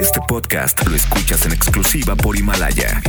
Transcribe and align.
Este 0.00 0.20
podcast 0.26 0.84
lo 0.88 0.96
escuchas 0.96 1.46
en 1.46 1.52
exclusiva 1.52 2.16
por 2.16 2.36
Himalaya. 2.36 3.00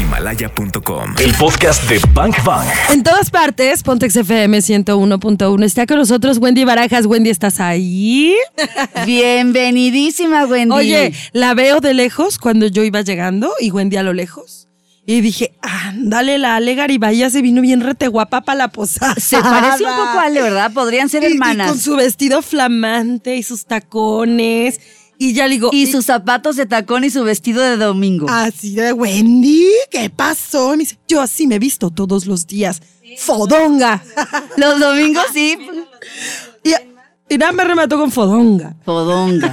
Himalaya.com. 0.00 1.14
El 1.18 1.34
podcast 1.34 1.88
de 1.90 2.00
Bank 2.14 2.36
Bang. 2.44 2.66
En 2.90 3.02
todas 3.02 3.30
partes, 3.30 3.82
Pontex 3.82 4.16
FM 4.16 4.58
101.1. 4.58 5.64
Está 5.64 5.86
con 5.86 5.98
nosotros 5.98 6.38
Wendy 6.38 6.64
Barajas. 6.64 7.04
Wendy, 7.06 7.28
¿estás 7.30 7.60
ahí? 7.60 8.34
Bienvenidísima, 9.06 10.46
Wendy. 10.46 10.74
Oye, 10.74 11.12
la 11.32 11.52
veo 11.54 11.80
de 11.80 11.92
lejos 11.92 12.38
cuando 12.38 12.66
yo 12.66 12.82
iba 12.84 13.02
llegando 13.02 13.52
y 13.60 13.70
Wendy 13.70 13.96
a 13.96 14.02
lo 14.02 14.12
lejos. 14.14 14.68
Y 15.04 15.20
dije, 15.20 15.52
ándale, 15.60 16.38
la 16.38 16.56
Ale 16.56 16.74
Garibay 16.76 17.28
se 17.28 17.42
vino 17.42 17.60
bien 17.60 17.80
rete 17.80 18.06
guapa 18.08 18.42
para 18.42 18.56
la 18.56 18.68
posada. 18.68 19.14
Se 19.16 19.40
parece 19.40 19.84
un 19.84 19.90
poco 19.96 20.18
a 20.20 20.22
Ale, 20.22 20.40
¿verdad? 20.42 20.72
Podrían 20.72 21.08
ser 21.08 21.24
Y- 21.24 21.26
y 21.26 21.32
hermanas. 21.32 21.68
con 21.68 21.78
su 21.80 21.96
vestido 21.96 22.40
flamante 22.40 23.36
y 23.36 23.42
sus 23.42 23.66
tacones. 23.66 24.80
Y 25.22 25.34
ya 25.34 25.46
le 25.46 25.54
digo, 25.54 25.70
Y 25.72 25.86
sus 25.86 26.06
zapatos 26.06 26.56
de 26.56 26.66
tacón 26.66 27.04
y 27.04 27.10
su 27.10 27.22
vestido 27.22 27.62
de 27.62 27.76
domingo. 27.76 28.26
Así 28.28 28.74
de 28.74 28.92
Wendy, 28.92 29.68
¿qué 29.88 30.10
pasó? 30.10 30.70
Me 30.70 30.78
dice, 30.78 30.98
yo 31.06 31.20
así 31.20 31.46
me 31.46 31.54
he 31.54 31.58
visto 31.60 31.90
todos 31.90 32.26
los 32.26 32.48
días. 32.48 32.82
Fodonga. 33.18 34.02
Los 34.56 34.80
domingos 34.80 35.24
sí. 35.32 35.56
y, 36.64 36.72
y 37.32 37.38
nada 37.38 37.52
me 37.52 37.62
remató 37.62 37.98
con 37.98 38.10
fodonga. 38.10 38.74
Podonga. 38.84 39.52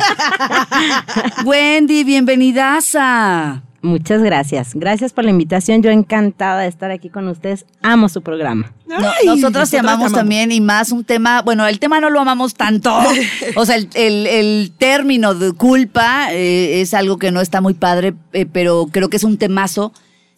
Wendy, 1.45 2.03
bienvenidaza. 2.03 3.61
Muchas 3.81 4.21
gracias. 4.21 4.71
Gracias 4.75 5.13
por 5.13 5.23
la 5.23 5.29
invitación. 5.29 5.81
Yo 5.81 5.89
encantada 5.91 6.61
de 6.61 6.67
estar 6.67 6.91
aquí 6.91 7.09
con 7.09 7.27
ustedes. 7.29 7.65
Amo 7.81 8.09
su 8.09 8.21
programa. 8.21 8.73
No, 8.88 8.97
Ay, 8.97 9.25
nosotros 9.27 9.69
te 9.69 9.79
amamos 9.79 10.11
también 10.11 10.52
y 10.52 10.59
más 10.59 10.91
un 10.91 11.03
tema, 11.05 11.41
bueno, 11.43 11.65
el 11.65 11.79
tema 11.79 12.02
no 12.02 12.09
lo 12.09 12.19
amamos 12.19 12.55
tanto. 12.55 12.97
O 13.55 13.65
sea, 13.65 13.75
el, 13.77 13.88
el- 13.95 14.27
el 14.27 14.71
término 14.77 15.33
de 15.35 15.53
culpa 15.53 16.33
eh, 16.33 16.81
es 16.81 16.93
algo 16.93 17.17
que 17.17 17.31
no 17.31 17.39
está 17.41 17.61
muy 17.61 17.73
padre, 17.73 18.13
eh, 18.33 18.45
pero 18.45 18.88
creo 18.91 19.09
que 19.09 19.17
es 19.17 19.23
un 19.23 19.38
temazo 19.38 19.93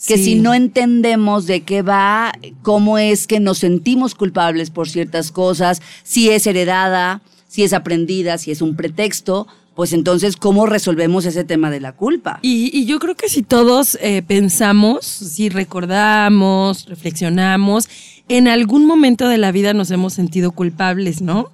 que 0.08 0.18
Sí. 0.18 0.24
si 0.24 0.36
no 0.36 0.54
entendemos 0.54 1.46
de 1.48 1.62
qué 1.62 1.82
va, 1.84 2.34
cómo 2.64 2.98
es 2.98 3.28
que 3.28 3.40
nos 3.40 3.60
sentimos 3.60 4.16
culpables 4.16 4.70
por 4.72 4.90
ciertas 4.90 5.32
cosas, 5.32 5.82
si 6.04 6.30
es 6.30 6.48
heredada, 6.48 7.22
si 7.48 7.64
es 7.64 7.74
aprendida, 7.74 8.38
si 8.38 8.50
es 8.52 8.62
un 8.62 8.76
pretexto, 8.76 9.48
pues 9.76 9.94
entonces, 9.94 10.36
¿cómo 10.38 10.66
resolvemos 10.66 11.26
ese 11.26 11.44
tema 11.44 11.70
de 11.72 11.80
la 11.80 11.94
culpa? 11.94 12.40
Y, 12.42 12.70
y 12.78 12.86
yo 12.86 13.00
creo 13.00 13.16
que 13.16 13.30
si 13.30 13.42
todos 13.42 13.98
eh, 14.02 14.22
pensamos, 14.26 15.06
si 15.06 15.50
recordamos, 15.50 16.86
reflexionamos, 16.88 17.88
en 18.28 18.48
algún 18.48 18.86
momento 18.86 19.28
de 19.28 19.38
la 19.38 19.52
vida 19.52 19.74
nos 19.74 19.92
hemos 19.92 20.14
sentido 20.14 20.52
culpables, 20.52 21.22
¿no? 21.22 21.52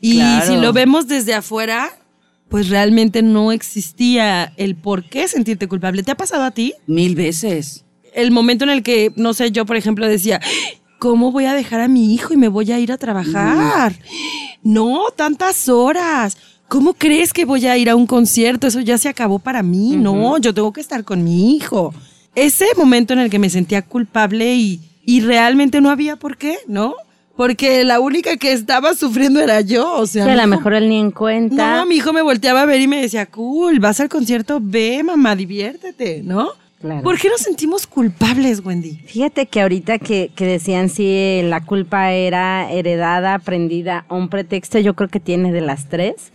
Y 0.00 0.16
Claro. 0.16 0.46
si 0.46 0.60
lo 0.60 0.72
vemos 0.72 1.08
desde 1.08 1.34
afuera, 1.34 1.90
pues 2.48 2.68
realmente 2.68 3.22
no 3.22 3.52
existía 3.52 4.52
el 4.56 4.76
por 4.76 5.04
qué 5.08 5.26
sentirte 5.28 5.66
culpable. 5.66 6.02
¿Te 6.02 6.10
ha 6.12 6.16
pasado 6.16 6.44
a 6.44 6.50
ti? 6.50 6.74
Mil 6.86 7.14
veces. 7.16 7.84
el 8.12 8.30
momento 8.30 8.64
en 8.64 8.70
el 8.70 8.82
que, 8.84 9.12
no 9.16 9.34
sé, 9.34 9.50
yo 9.50 9.66
por 9.66 9.76
ejemplo 9.76 10.06
decía, 10.06 10.40
¿cómo 11.00 11.32
voy 11.32 11.46
a 11.46 11.54
dejar 11.54 11.80
a 11.80 11.88
mi 11.88 12.14
hijo 12.14 12.32
y 12.32 12.36
me 12.36 12.46
voy 12.48 12.70
a 12.70 12.78
ir 12.78 12.92
a 12.92 12.98
trabajar? 12.98 13.98
No, 14.62 15.06
tantas 15.16 15.68
horas. 15.68 16.36
¿Cómo 16.74 16.94
crees 16.94 17.32
que 17.32 17.44
voy 17.44 17.64
a 17.68 17.78
ir 17.78 17.88
a 17.88 17.94
un 17.94 18.04
concierto? 18.04 18.66
Eso 18.66 18.80
ya 18.80 18.98
se 18.98 19.08
acabó 19.08 19.38
para 19.38 19.62
mí. 19.62 19.94
No, 19.94 20.38
yo 20.38 20.52
tengo 20.52 20.72
que 20.72 20.80
estar 20.80 21.04
con 21.04 21.22
mi 21.22 21.54
hijo. 21.54 21.94
Ese 22.34 22.64
momento 22.76 23.12
en 23.12 23.20
el 23.20 23.30
que 23.30 23.38
me 23.38 23.48
sentía 23.48 23.82
culpable 23.82 24.56
y, 24.56 24.80
y 25.04 25.20
realmente 25.20 25.80
no 25.80 25.88
había 25.88 26.16
por 26.16 26.36
qué, 26.36 26.58
¿no? 26.66 26.96
Porque 27.36 27.84
la 27.84 28.00
única 28.00 28.36
que 28.38 28.50
estaba 28.50 28.94
sufriendo 28.94 29.38
era 29.38 29.60
yo. 29.60 29.98
O 29.98 30.06
sea, 30.08 30.24
Que 30.24 30.32
a 30.32 30.34
lo 30.34 30.48
mejor 30.48 30.74
él 30.74 30.88
ni 30.88 30.98
en 30.98 31.12
cuenta. 31.12 31.76
No, 31.76 31.86
mi 31.86 31.94
hijo 31.94 32.12
me 32.12 32.22
volteaba 32.22 32.62
a 32.62 32.66
ver 32.66 32.80
y 32.80 32.88
me 32.88 33.00
decía, 33.00 33.26
cool, 33.26 33.78
vas 33.78 34.00
al 34.00 34.08
concierto, 34.08 34.58
ve, 34.60 35.00
mamá, 35.04 35.36
diviértete, 35.36 36.22
¿no? 36.24 36.48
Claro. 36.80 37.02
¿Por 37.02 37.18
qué 37.20 37.28
nos 37.28 37.40
sentimos 37.40 37.86
culpables, 37.86 38.62
Wendy? 38.62 38.96
Fíjate 39.06 39.46
que 39.46 39.62
ahorita 39.62 40.00
que, 40.00 40.32
que 40.34 40.44
decían 40.44 40.90
si 40.90 41.40
la 41.44 41.64
culpa 41.64 42.10
era 42.12 42.70
heredada, 42.70 43.34
aprendida 43.34 44.04
o 44.08 44.16
un 44.16 44.28
pretexto, 44.28 44.80
yo 44.80 44.94
creo 44.94 45.08
que 45.08 45.20
tiene 45.20 45.52
de 45.52 45.60
las 45.62 45.88
tres. 45.88 46.32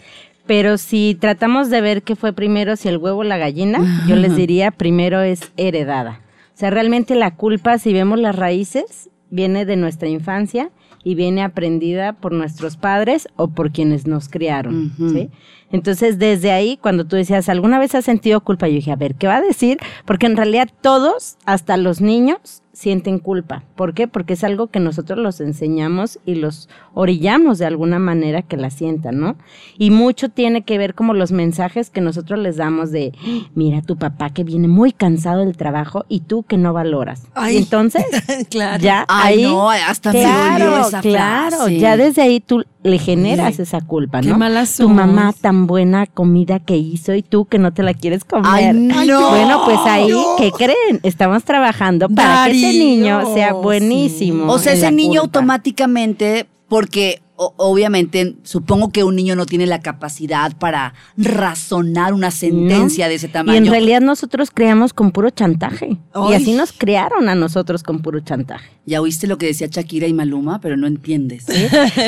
Pero 0.49 0.79
si 0.79 1.13
tratamos 1.13 1.69
de 1.69 1.79
ver 1.79 2.01
qué 2.01 2.15
fue 2.15 2.33
primero, 2.33 2.75
si 2.75 2.87
el 2.87 2.97
huevo 2.97 3.19
o 3.19 3.23
la 3.23 3.37
gallina, 3.37 4.03
yo 4.07 4.15
les 4.15 4.35
diría 4.35 4.71
primero 4.71 5.21
es 5.21 5.51
heredada. 5.57 6.21
O 6.55 6.57
sea, 6.57 6.71
realmente 6.71 7.13
la 7.13 7.35
culpa, 7.35 7.77
si 7.77 7.93
vemos 7.93 8.17
las 8.17 8.35
raíces, 8.35 9.11
viene 9.29 9.65
de 9.65 9.75
nuestra 9.75 10.09
infancia 10.09 10.71
y 11.03 11.13
viene 11.13 11.43
aprendida 11.43 12.13
por 12.13 12.31
nuestros 12.31 12.77
padres 12.77 13.27
o 13.35 13.49
por 13.49 13.71
quienes 13.71 14.07
nos 14.07 14.27
criaron. 14.27 14.91
¿sí? 14.97 15.29
Entonces, 15.71 16.17
desde 16.17 16.51
ahí, 16.51 16.77
cuando 16.81 17.05
tú 17.05 17.15
decías, 17.15 17.47
¿alguna 17.47 17.77
vez 17.77 17.93
has 17.93 18.05
sentido 18.05 18.41
culpa? 18.41 18.67
Yo 18.67 18.73
dije, 18.73 18.91
a 18.91 18.95
ver, 18.95 19.13
¿qué 19.13 19.27
va 19.27 19.35
a 19.35 19.41
decir? 19.41 19.77
Porque 20.05 20.25
en 20.25 20.35
realidad 20.35 20.67
todos, 20.81 21.37
hasta 21.45 21.77
los 21.77 22.01
niños, 22.01 22.63
sienten 22.79 23.19
culpa. 23.19 23.63
¿Por 23.75 23.93
qué? 23.93 24.07
Porque 24.07 24.33
es 24.33 24.43
algo 24.45 24.67
que 24.67 24.79
nosotros 24.79 25.19
los 25.19 25.41
enseñamos 25.41 26.17
y 26.25 26.35
los 26.35 26.69
orillamos 26.93 27.57
de 27.57 27.65
alguna 27.65 27.99
manera 27.99 28.41
que 28.41 28.55
la 28.55 28.69
sientan, 28.69 29.19
¿no? 29.19 29.35
Y 29.77 29.91
mucho 29.91 30.29
tiene 30.29 30.61
que 30.61 30.77
ver 30.77 30.95
como 30.95 31.13
los 31.13 31.33
mensajes 31.33 31.89
que 31.89 31.99
nosotros 31.99 32.39
les 32.39 32.55
damos 32.55 32.91
de, 32.91 33.11
mira 33.53 33.81
tu 33.81 33.97
papá 33.97 34.29
que 34.29 34.45
viene 34.45 34.69
muy 34.69 34.93
cansado 34.93 35.43
del 35.43 35.57
trabajo 35.57 36.05
y 36.07 36.21
tú 36.21 36.43
que 36.43 36.57
no 36.57 36.71
valoras. 36.71 37.23
Ay. 37.33 37.55
Y 37.55 37.57
entonces, 37.57 38.05
claro. 38.49 38.81
ya 38.81 39.05
Ay, 39.09 39.43
ahí, 39.43 39.43
no, 39.43 39.69
hasta 39.69 40.11
claro, 40.11 40.77
esa 40.77 41.01
claro, 41.01 41.57
frase. 41.57 41.79
ya 41.79 41.97
desde 41.97 42.21
ahí 42.21 42.39
tú 42.39 42.63
le 42.83 42.97
generas 42.97 43.59
esa 43.59 43.81
culpa, 43.81 44.21
qué 44.21 44.29
¿no? 44.29 44.37
malas 44.37 44.77
tu 44.77 44.87
mamá 44.87 45.33
tan 45.39 45.67
buena 45.67 46.05
comida 46.05 46.59
que 46.59 46.77
hizo 46.77 47.13
y 47.13 47.21
tú 47.21 47.45
que 47.45 47.59
no 47.59 47.73
te 47.73 47.83
la 47.83 47.93
quieres 47.93 48.23
comer. 48.23 48.45
Ay, 48.45 48.73
no. 48.73 49.29
Bueno, 49.29 49.61
pues 49.65 49.79
ahí, 49.85 50.13
¿qué 50.37 50.51
creen? 50.51 50.99
Estamos 51.03 51.43
trabajando 51.43 52.07
para 52.09 52.45
que 52.45 52.51
ese 52.51 52.79
niño 52.79 53.33
sea 53.33 53.53
buenísimo. 53.53 54.51
O 54.51 54.59
sea, 54.59 54.73
ese 54.73 54.91
niño 54.91 55.21
culpa. 55.21 55.39
automáticamente, 55.39 56.47
porque 56.69 57.21
o- 57.41 57.53
obviamente 57.55 58.35
supongo 58.43 58.91
que 58.91 59.05
un 59.05 59.15
niño 59.15 59.33
no 59.35 59.45
tiene 59.45 59.65
la 59.65 59.79
capacidad 59.81 60.55
para 60.57 60.93
razonar 61.17 62.13
una 62.13 62.31
sentencia 62.31 63.05
¿no? 63.05 63.09
de 63.09 63.15
ese 63.15 63.27
Y 63.27 63.29
tamaño. 63.29 63.57
en 63.57 63.65
realidad 63.67 64.01
nosotros 64.01 64.51
creamos 64.53 64.93
con 64.93 65.11
puro 65.11 65.29
chantaje. 65.29 65.97
Ay. 66.13 66.31
Y 66.31 66.33
así 66.33 66.53
nos 66.53 66.73
crearon 66.73 67.29
a 67.29 67.35
nosotros 67.35 67.81
con 67.81 68.01
puro 68.01 68.19
chantaje. 68.19 68.69
ya 68.85 68.99
oíste 69.01 69.25
lo 69.27 69.37
que 69.37 69.45
decía 69.45 69.67
Shakira 69.71 70.07
y 70.07 70.13
Maluma, 70.13 70.59
pero 70.59 70.75
no 70.75 70.85
entiendes. 70.87 71.45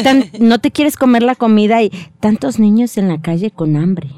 Tan- 0.03 0.25
no 0.39 0.59
te 0.59 0.71
quieres 0.71 0.97
comer 0.97 1.23
la 1.23 1.35
comida 1.35 1.81
y 1.81 1.91
tantos 2.19 2.59
niños 2.59 2.97
en 2.97 3.07
la 3.07 3.21
calle 3.21 3.51
con 3.51 3.77
hambre. 3.77 4.09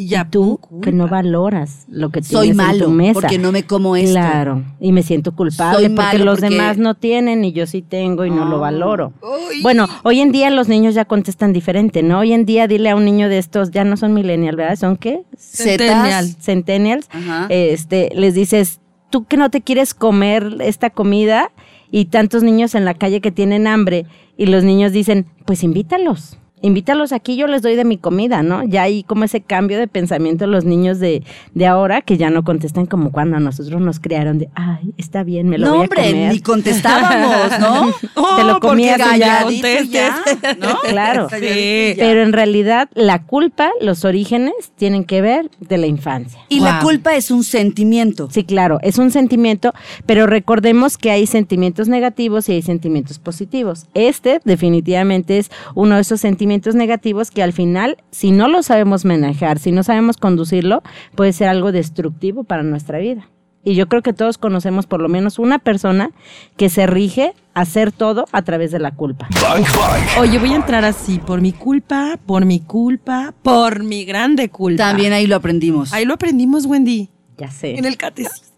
Y 0.00 0.06
ya 0.08 0.28
Tú 0.30 0.58
que 0.82 0.92
no 0.92 1.08
valoras 1.08 1.84
lo 1.88 2.10
que 2.10 2.22
Soy 2.22 2.52
tienes 2.52 2.74
en 2.74 2.78
tu 2.78 2.90
mesa. 2.90 3.12
porque 3.20 3.38
no 3.38 3.52
me 3.52 3.64
como 3.64 3.96
esto. 3.96 4.12
Claro, 4.12 4.62
y 4.80 4.92
me 4.92 5.02
siento 5.02 5.34
culpable 5.34 5.76
Soy 5.78 5.88
porque 5.88 6.02
malo 6.18 6.24
los 6.24 6.40
porque- 6.40 6.54
demás 6.54 6.78
no 6.78 6.94
tienen 6.94 7.44
y 7.44 7.52
yo 7.52 7.66
sí 7.66 7.82
tengo 7.82 8.24
y 8.24 8.30
no 8.30 8.44
lo 8.46 8.60
valoro. 8.60 9.12
Uy. 9.22 9.62
Bueno, 9.62 9.86
hoy 10.04 10.20
en 10.20 10.32
día 10.32 10.48
los 10.50 10.68
niños 10.68 10.94
ya 10.94 11.04
contestan 11.04 11.52
diferente, 11.52 12.02
¿no? 12.02 12.20
Hoy 12.20 12.32
en 12.32 12.46
día 12.46 12.66
dile 12.66 12.90
a 12.90 12.96
un 12.96 13.04
niño 13.04 13.28
de 13.28 13.38
estos, 13.38 13.70
ya 13.72 13.84
no 13.84 13.96
son 13.96 14.14
millennials, 14.14 14.56
¿verdad? 14.56 14.76
¿Son 14.76 14.96
qué? 14.96 15.22
Centennial. 15.36 16.26
Centennials. 16.40 17.08
Ajá. 17.12 17.46
Este, 17.50 18.10
les 18.14 18.34
dices, 18.34 18.80
tú 19.10 19.24
que 19.24 19.36
no 19.36 19.50
te 19.50 19.60
quieres 19.60 19.92
comer 19.94 20.56
esta 20.60 20.90
comida 20.90 21.50
y 21.90 22.06
tantos 22.06 22.42
niños 22.42 22.74
en 22.74 22.84
la 22.84 22.94
calle 22.94 23.20
que 23.20 23.32
tienen 23.32 23.66
hambre 23.66 24.06
y 24.36 24.46
los 24.46 24.64
niños 24.64 24.92
dicen, 24.92 25.26
pues 25.44 25.62
invítalos. 25.62 26.36
Invítalos 26.62 27.12
aquí, 27.12 27.36
yo 27.36 27.46
les 27.46 27.62
doy 27.62 27.74
de 27.76 27.84
mi 27.84 27.96
comida, 27.96 28.42
¿no? 28.42 28.64
Ya 28.64 28.82
hay 28.82 29.02
como 29.02 29.24
ese 29.24 29.40
cambio 29.40 29.78
de 29.78 29.88
pensamiento 29.88 30.46
los 30.46 30.64
niños 30.64 30.98
de, 30.98 31.22
de 31.54 31.66
ahora 31.66 32.02
que 32.02 32.16
ya 32.16 32.30
no 32.30 32.44
contestan 32.44 32.86
como 32.86 33.12
cuando 33.12 33.36
a 33.36 33.40
nosotros 33.40 33.80
nos 33.80 33.98
criaron 34.00 34.38
de, 34.38 34.48
ay, 34.54 34.92
está 34.98 35.22
bien, 35.22 35.48
me 35.48 35.58
lo 35.58 35.66
no, 35.66 35.72
voy 35.72 35.80
a 35.80 35.82
hombre, 35.84 36.10
comer. 36.10 36.32
ni 36.32 36.40
contestábamos, 36.40 37.58
¿no? 37.60 37.92
Te 38.36 38.44
lo 38.44 38.56
Oh, 38.56 38.60
comías 38.60 38.96
y 38.98 39.00
ya. 39.18 39.38
Calladito 39.44 39.68
contestes. 39.68 39.90
ya, 39.90 40.56
¿no? 40.58 40.80
Claro. 40.88 41.28
Calladito 41.28 41.50
Sí. 41.60 41.94
Pero 41.98 42.22
en 42.22 42.32
realidad 42.32 42.88
la 42.94 43.22
culpa, 43.22 43.70
los 43.80 44.04
orígenes 44.04 44.52
tienen 44.76 45.04
que 45.04 45.20
ver 45.22 45.50
de 45.60 45.78
la 45.78 45.86
infancia. 45.86 46.40
Y 46.48 46.60
la 46.60 46.80
culpa 46.80 47.14
es 47.16 47.30
un 47.30 47.42
sentimiento. 47.44 48.28
Sí, 48.30 48.44
claro, 48.44 48.78
es 48.82 48.98
un 48.98 49.10
sentimiento, 49.10 49.72
pero 50.06 50.26
recordemos 50.26 50.98
que 50.98 51.10
hay 51.10 51.26
sentimientos 51.26 51.88
negativos 51.88 52.48
y 52.48 52.52
hay 52.52 52.62
sentimientos 52.62 53.18
positivos. 53.18 53.86
Este 53.94 54.40
definitivamente 54.44 55.38
es 55.38 55.50
uno 55.74 55.94
de 55.94 56.02
esos 56.02 56.20
sentimientos 56.20 56.49
negativos 56.74 57.30
que 57.30 57.42
al 57.42 57.52
final, 57.52 57.96
si 58.10 58.30
no 58.30 58.48
lo 58.48 58.62
sabemos 58.62 59.04
manejar, 59.04 59.58
si 59.58 59.72
no 59.72 59.82
sabemos 59.82 60.16
conducirlo, 60.16 60.82
puede 61.14 61.32
ser 61.32 61.48
algo 61.48 61.72
destructivo 61.72 62.44
para 62.44 62.62
nuestra 62.62 62.98
vida. 62.98 63.28
Y 63.62 63.74
yo 63.74 63.88
creo 63.88 64.00
que 64.00 64.14
todos 64.14 64.38
conocemos 64.38 64.86
por 64.86 65.02
lo 65.02 65.08
menos 65.10 65.38
una 65.38 65.58
persona 65.58 66.12
que 66.56 66.70
se 66.70 66.86
rige 66.86 67.34
a 67.52 67.60
hacer 67.60 67.92
todo 67.92 68.24
a 68.32 68.40
través 68.42 68.70
de 68.70 68.78
la 68.78 68.92
culpa. 68.92 69.28
Bang 69.42 69.64
Bang. 69.76 70.02
Oye, 70.20 70.38
voy 70.38 70.52
a 70.54 70.56
entrar 70.56 70.84
así, 70.86 71.18
por 71.18 71.42
mi 71.42 71.52
culpa, 71.52 72.18
por 72.24 72.46
mi 72.46 72.60
culpa, 72.60 73.34
por 73.42 73.82
mi 73.84 74.04
grande 74.06 74.48
culpa. 74.48 74.78
También 74.82 75.12
ahí 75.12 75.26
lo 75.26 75.36
aprendimos. 75.36 75.92
Ahí 75.92 76.06
lo 76.06 76.14
aprendimos, 76.14 76.64
Wendy, 76.64 77.10
Ya 77.36 77.50
sé. 77.50 77.76
en 77.78 77.84
el 77.84 77.98
catecismo. 77.98 78.48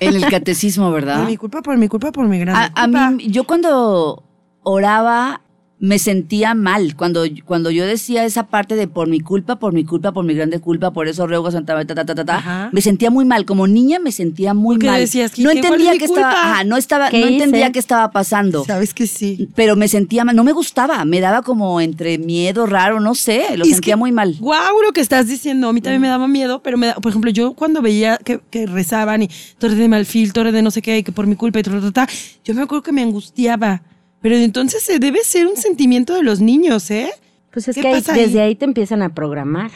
En 0.00 0.14
el 0.14 0.26
catecismo, 0.26 0.84
Por 0.90 0.94
¿verdad? 0.94 1.26
mi 1.26 1.36
culpa, 1.38 1.62
por 1.62 1.78
mi 1.78 1.88
culpa, 1.88 2.12
por 2.12 2.26
mi 2.28 2.38
grande 2.38 2.60
A, 2.74 2.82
a 2.82 2.84
culpa. 2.84 3.10
mí, 3.12 3.28
yo 3.30 3.44
cuando 3.44 4.24
oraba, 4.62 5.40
me 5.84 5.98
sentía 5.98 6.54
mal 6.54 6.96
cuando, 6.96 7.24
cuando 7.44 7.70
yo 7.70 7.84
decía 7.84 8.24
esa 8.24 8.46
parte 8.46 8.74
de 8.74 8.88
por 8.88 9.06
mi 9.06 9.20
culpa, 9.20 9.56
por 9.56 9.74
mi 9.74 9.84
culpa, 9.84 10.12
por 10.12 10.24
mi 10.24 10.32
grande 10.32 10.58
culpa, 10.58 10.92
por 10.92 11.08
eso 11.08 11.26
ruego 11.26 11.50
Santa 11.50 11.84
ta, 11.84 11.94
ta, 11.94 12.14
ta, 12.14 12.24
ta, 12.24 12.70
me 12.72 12.80
sentía 12.80 13.10
muy 13.10 13.26
mal. 13.26 13.44
Como 13.44 13.66
niña 13.66 13.98
me 13.98 14.10
sentía 14.10 14.54
muy 14.54 14.78
mal. 14.78 14.98
decías, 15.00 15.32
¿qué- 15.32 15.42
no 15.42 15.50
entendía 15.50 15.92
qué 15.98 16.06
estaba, 16.06 16.30
ajá, 16.52 16.64
no 16.64 16.78
estaba, 16.78 17.10
¿Qué 17.10 17.20
no 17.20 17.26
entendía 17.26 17.70
qué 17.70 17.78
estaba 17.78 18.10
pasando. 18.12 18.64
Sabes 18.64 18.94
que 18.94 19.06
sí. 19.06 19.50
Pero 19.54 19.76
me 19.76 19.88
sentía 19.88 20.24
mal, 20.24 20.34
no 20.34 20.42
me 20.42 20.52
gustaba, 20.52 21.04
me 21.04 21.20
daba 21.20 21.42
como 21.42 21.78
entre 21.82 22.16
miedo 22.16 22.64
raro, 22.64 22.98
no 22.98 23.14
sé, 23.14 23.56
lo 23.58 23.66
sentía 23.66 23.92
que, 23.94 23.96
muy 23.98 24.10
mal. 24.10 24.36
Guau, 24.40 24.80
lo 24.86 24.92
que 24.92 25.02
estás 25.02 25.28
diciendo. 25.28 25.68
A 25.68 25.72
mí 25.74 25.82
también 25.82 26.00
me 26.00 26.08
daba 26.08 26.26
miedo, 26.28 26.62
pero 26.62 26.78
me 26.78 26.86
da, 26.86 26.94
por 26.94 27.10
ejemplo, 27.10 27.30
yo 27.30 27.52
cuando 27.52 27.82
veía 27.82 28.16
que, 28.16 28.40
que 28.50 28.64
rezaban 28.66 29.22
y 29.24 29.28
torre 29.58 29.74
de 29.74 29.88
malfil, 29.88 30.32
torre 30.32 30.50
de 30.50 30.62
no 30.62 30.70
sé 30.70 30.80
qué, 30.80 30.96
y 30.98 31.02
que 31.02 31.12
por 31.12 31.26
mi 31.26 31.36
culpa 31.36 31.58
y 31.58 31.62
ta, 31.62 31.78
ta, 31.78 31.90
ta, 31.92 32.08
yo 32.42 32.54
me 32.54 32.62
acuerdo 32.62 32.82
que 32.82 32.92
me 32.92 33.02
angustiaba. 33.02 33.82
Pero 34.24 34.36
entonces 34.36 34.82
se 34.82 34.98
debe 34.98 35.18
ser 35.22 35.46
un 35.46 35.56
sentimiento 35.56 36.14
de 36.14 36.22
los 36.22 36.40
niños, 36.40 36.90
¿eh? 36.90 37.10
Pues 37.52 37.68
es 37.68 37.74
¿Qué 37.76 37.82
que 37.82 37.88
ahí- 37.88 37.94
pasa 37.96 38.14
ahí? 38.14 38.20
desde 38.22 38.40
ahí 38.40 38.54
te 38.54 38.64
empiezan 38.64 39.02
a 39.02 39.10
programar. 39.14 39.70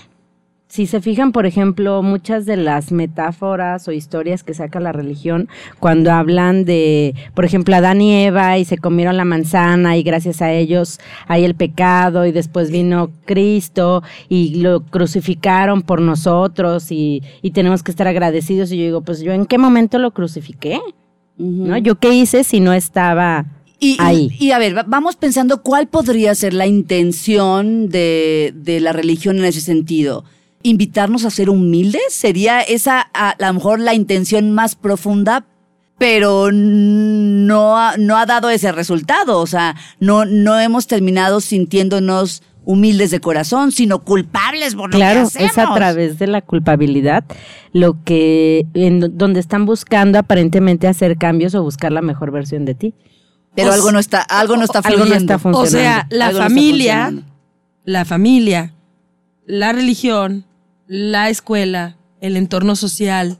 Si 0.69 0.87
se 0.87 1.03
fijan, 1.03 1.33
por 1.33 1.45
ejemplo, 1.45 2.03
muchas 2.03 2.47
de 2.47 2.56
las 2.56 2.91
metáforas 2.91 3.87
o 3.89 3.93
historias 3.93 4.43
que 4.45 4.55
saca 4.55 4.81
la 4.81 4.93
religión, 4.93 5.50
cuando 5.81 6.12
hablan 6.12 6.65
de, 6.65 7.15
por 7.35 7.45
ejemplo, 7.45 7.77
Adán 7.77 8.00
y 8.00 8.25
Eva 8.25 8.56
y 8.56 8.65
se 8.65 8.79
comieron 8.79 9.19
la 9.19 9.27
manzana 9.27 9.99
y 9.99 10.03
gracias 10.03 10.41
a 10.41 10.50
ellos 10.53 10.99
hay 11.27 11.45
el 11.45 11.55
pecado 11.55 12.25
y 12.25 12.33
después 12.33 12.71
vino 12.71 13.11
Cristo 13.27 14.03
y 14.31 14.61
lo 14.62 14.81
crucificaron 14.87 15.83
por 15.83 16.00
nosotros 16.00 16.91
y, 16.91 17.23
y 17.43 17.50
tenemos 17.50 17.83
que 17.83 17.91
estar 17.91 18.09
agradecidos. 18.09 18.73
Y 18.73 18.79
yo 18.79 18.85
digo, 18.85 19.00
pues 19.03 19.21
yo 19.21 19.33
en 19.33 19.45
qué 19.45 19.59
momento 19.59 19.99
lo 19.99 20.12
crucifiqué, 20.12 20.81
¿no? 21.37 21.77
Yo 21.77 21.97
qué 21.99 22.15
hice 22.15 22.45
si 22.45 22.61
no 22.61 22.73
estaba 22.73 23.45
Y, 23.81 23.91
y- 23.93 23.97
ahí. 24.01 24.37
y 24.41 24.51
a 24.51 24.59
ver, 24.59 24.77
va- 24.77 24.85
vamos 24.87 25.17
pensando 25.17 25.63
cuál 25.63 25.87
podría 25.89 26.35
ser 26.35 26.53
la 26.55 26.67
intención 26.67 27.89
de, 27.89 28.53
de 28.57 28.81
la 28.81 28.93
religión 28.93 29.39
en 29.39 29.45
ese 29.45 29.61
sentido. 29.61 30.25
¿Invitarnos 30.63 31.25
a 31.25 31.31
ser 31.31 31.49
humildes? 31.51 32.03
¿Sería 32.11 32.61
esa 32.61 33.09
a, 33.15 33.31
a 33.31 33.47
lo 33.47 33.55
mejor 33.55 33.79
la 33.81 33.95
intención 33.95 34.53
más 34.53 34.75
profunda? 34.75 35.47
Pero 35.99 36.51
no 36.53 37.77
ha, 37.77 37.97
no 37.97 38.17
ha 38.17 38.27
dado 38.27 38.51
ese 38.51 38.71
resultado. 38.73 39.39
O 39.41 39.47
sea, 39.47 39.77
no, 40.01 40.25
no 40.25 40.59
hemos 40.59 40.87
terminado 40.87 41.41
sintiéndonos 41.41 42.43
humildes 42.65 43.11
de 43.11 43.21
corazón, 43.21 43.73
sino 43.73 44.01
culpables 44.05 44.75
por 44.75 44.91
lo 44.93 44.97
Claro, 44.99 45.21
que 45.21 45.27
hacemos. 45.27 45.53
es 45.53 45.59
a 45.59 45.73
través 45.75 46.19
de 46.19 46.27
la 46.27 46.43
culpabilidad 46.43 47.25
lo 47.73 47.97
que 48.05 48.67
en 48.75 49.01
do- 49.01 49.09
donde 49.09 49.41
están 49.41 49.65
buscando 49.65 50.19
aparentemente 50.19 50.87
hacer 50.87 51.17
cambios 51.17 51.55
o 51.55 51.63
buscar 51.63 51.93
la 51.93 52.03
mejor 52.03 52.31
versión 52.31 52.65
de 52.65 52.75
ti. 52.75 52.95
Pero 53.63 53.71
O 53.71 53.75
algo 53.75 53.93
no 53.93 53.99
está, 53.99 54.21
algo 54.23 54.57
no 54.57 54.65
está 54.65 54.79
algo 54.79 54.99
no 55.01 55.05
fluyendo. 55.07 55.35
está 55.35 55.37
O 55.37 55.53
funcionando. 55.53 55.71
sea, 55.79 56.07
la 56.11 56.27
Algo 56.29 56.41
familia, 56.41 56.95
funcionando. 57.07 57.33
la 57.85 58.05
familia, 58.05 58.75
la 59.47 59.73
religión, 59.73 60.45
la 60.87 61.29
escuela, 61.31 61.97
el 62.21 62.37
entorno 62.37 62.77
social, 62.77 63.39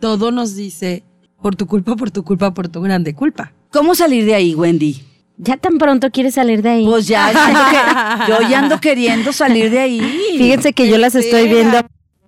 todo 0.00 0.30
nos 0.32 0.54
dice 0.56 1.02
por 1.42 1.56
tu 1.56 1.66
culpa, 1.66 1.96
por 1.96 2.10
tu 2.10 2.22
culpa, 2.24 2.52
por 2.52 2.68
tu 2.68 2.80
grande 2.82 3.14
culpa. 3.14 3.52
¿Cómo 3.70 3.94
salir 3.94 4.24
de 4.24 4.34
ahí, 4.34 4.54
Wendy? 4.54 5.02
Ya 5.38 5.56
tan 5.56 5.78
pronto 5.78 6.10
quieres 6.10 6.34
salir 6.34 6.60
de 6.62 6.68
ahí. 6.68 6.84
Pues 6.84 7.06
ya, 7.08 7.30
que 7.30 8.28
yo 8.32 8.48
ya 8.48 8.58
ando 8.58 8.78
queriendo 8.80 9.32
salir 9.32 9.70
de 9.70 9.78
ahí. 9.80 10.00
Fíjense 10.36 10.72
que 10.74 10.86
yo 10.88 10.98
las 10.98 11.14
estoy 11.14 11.42
Espera. 11.44 11.54
viendo, 11.54 11.80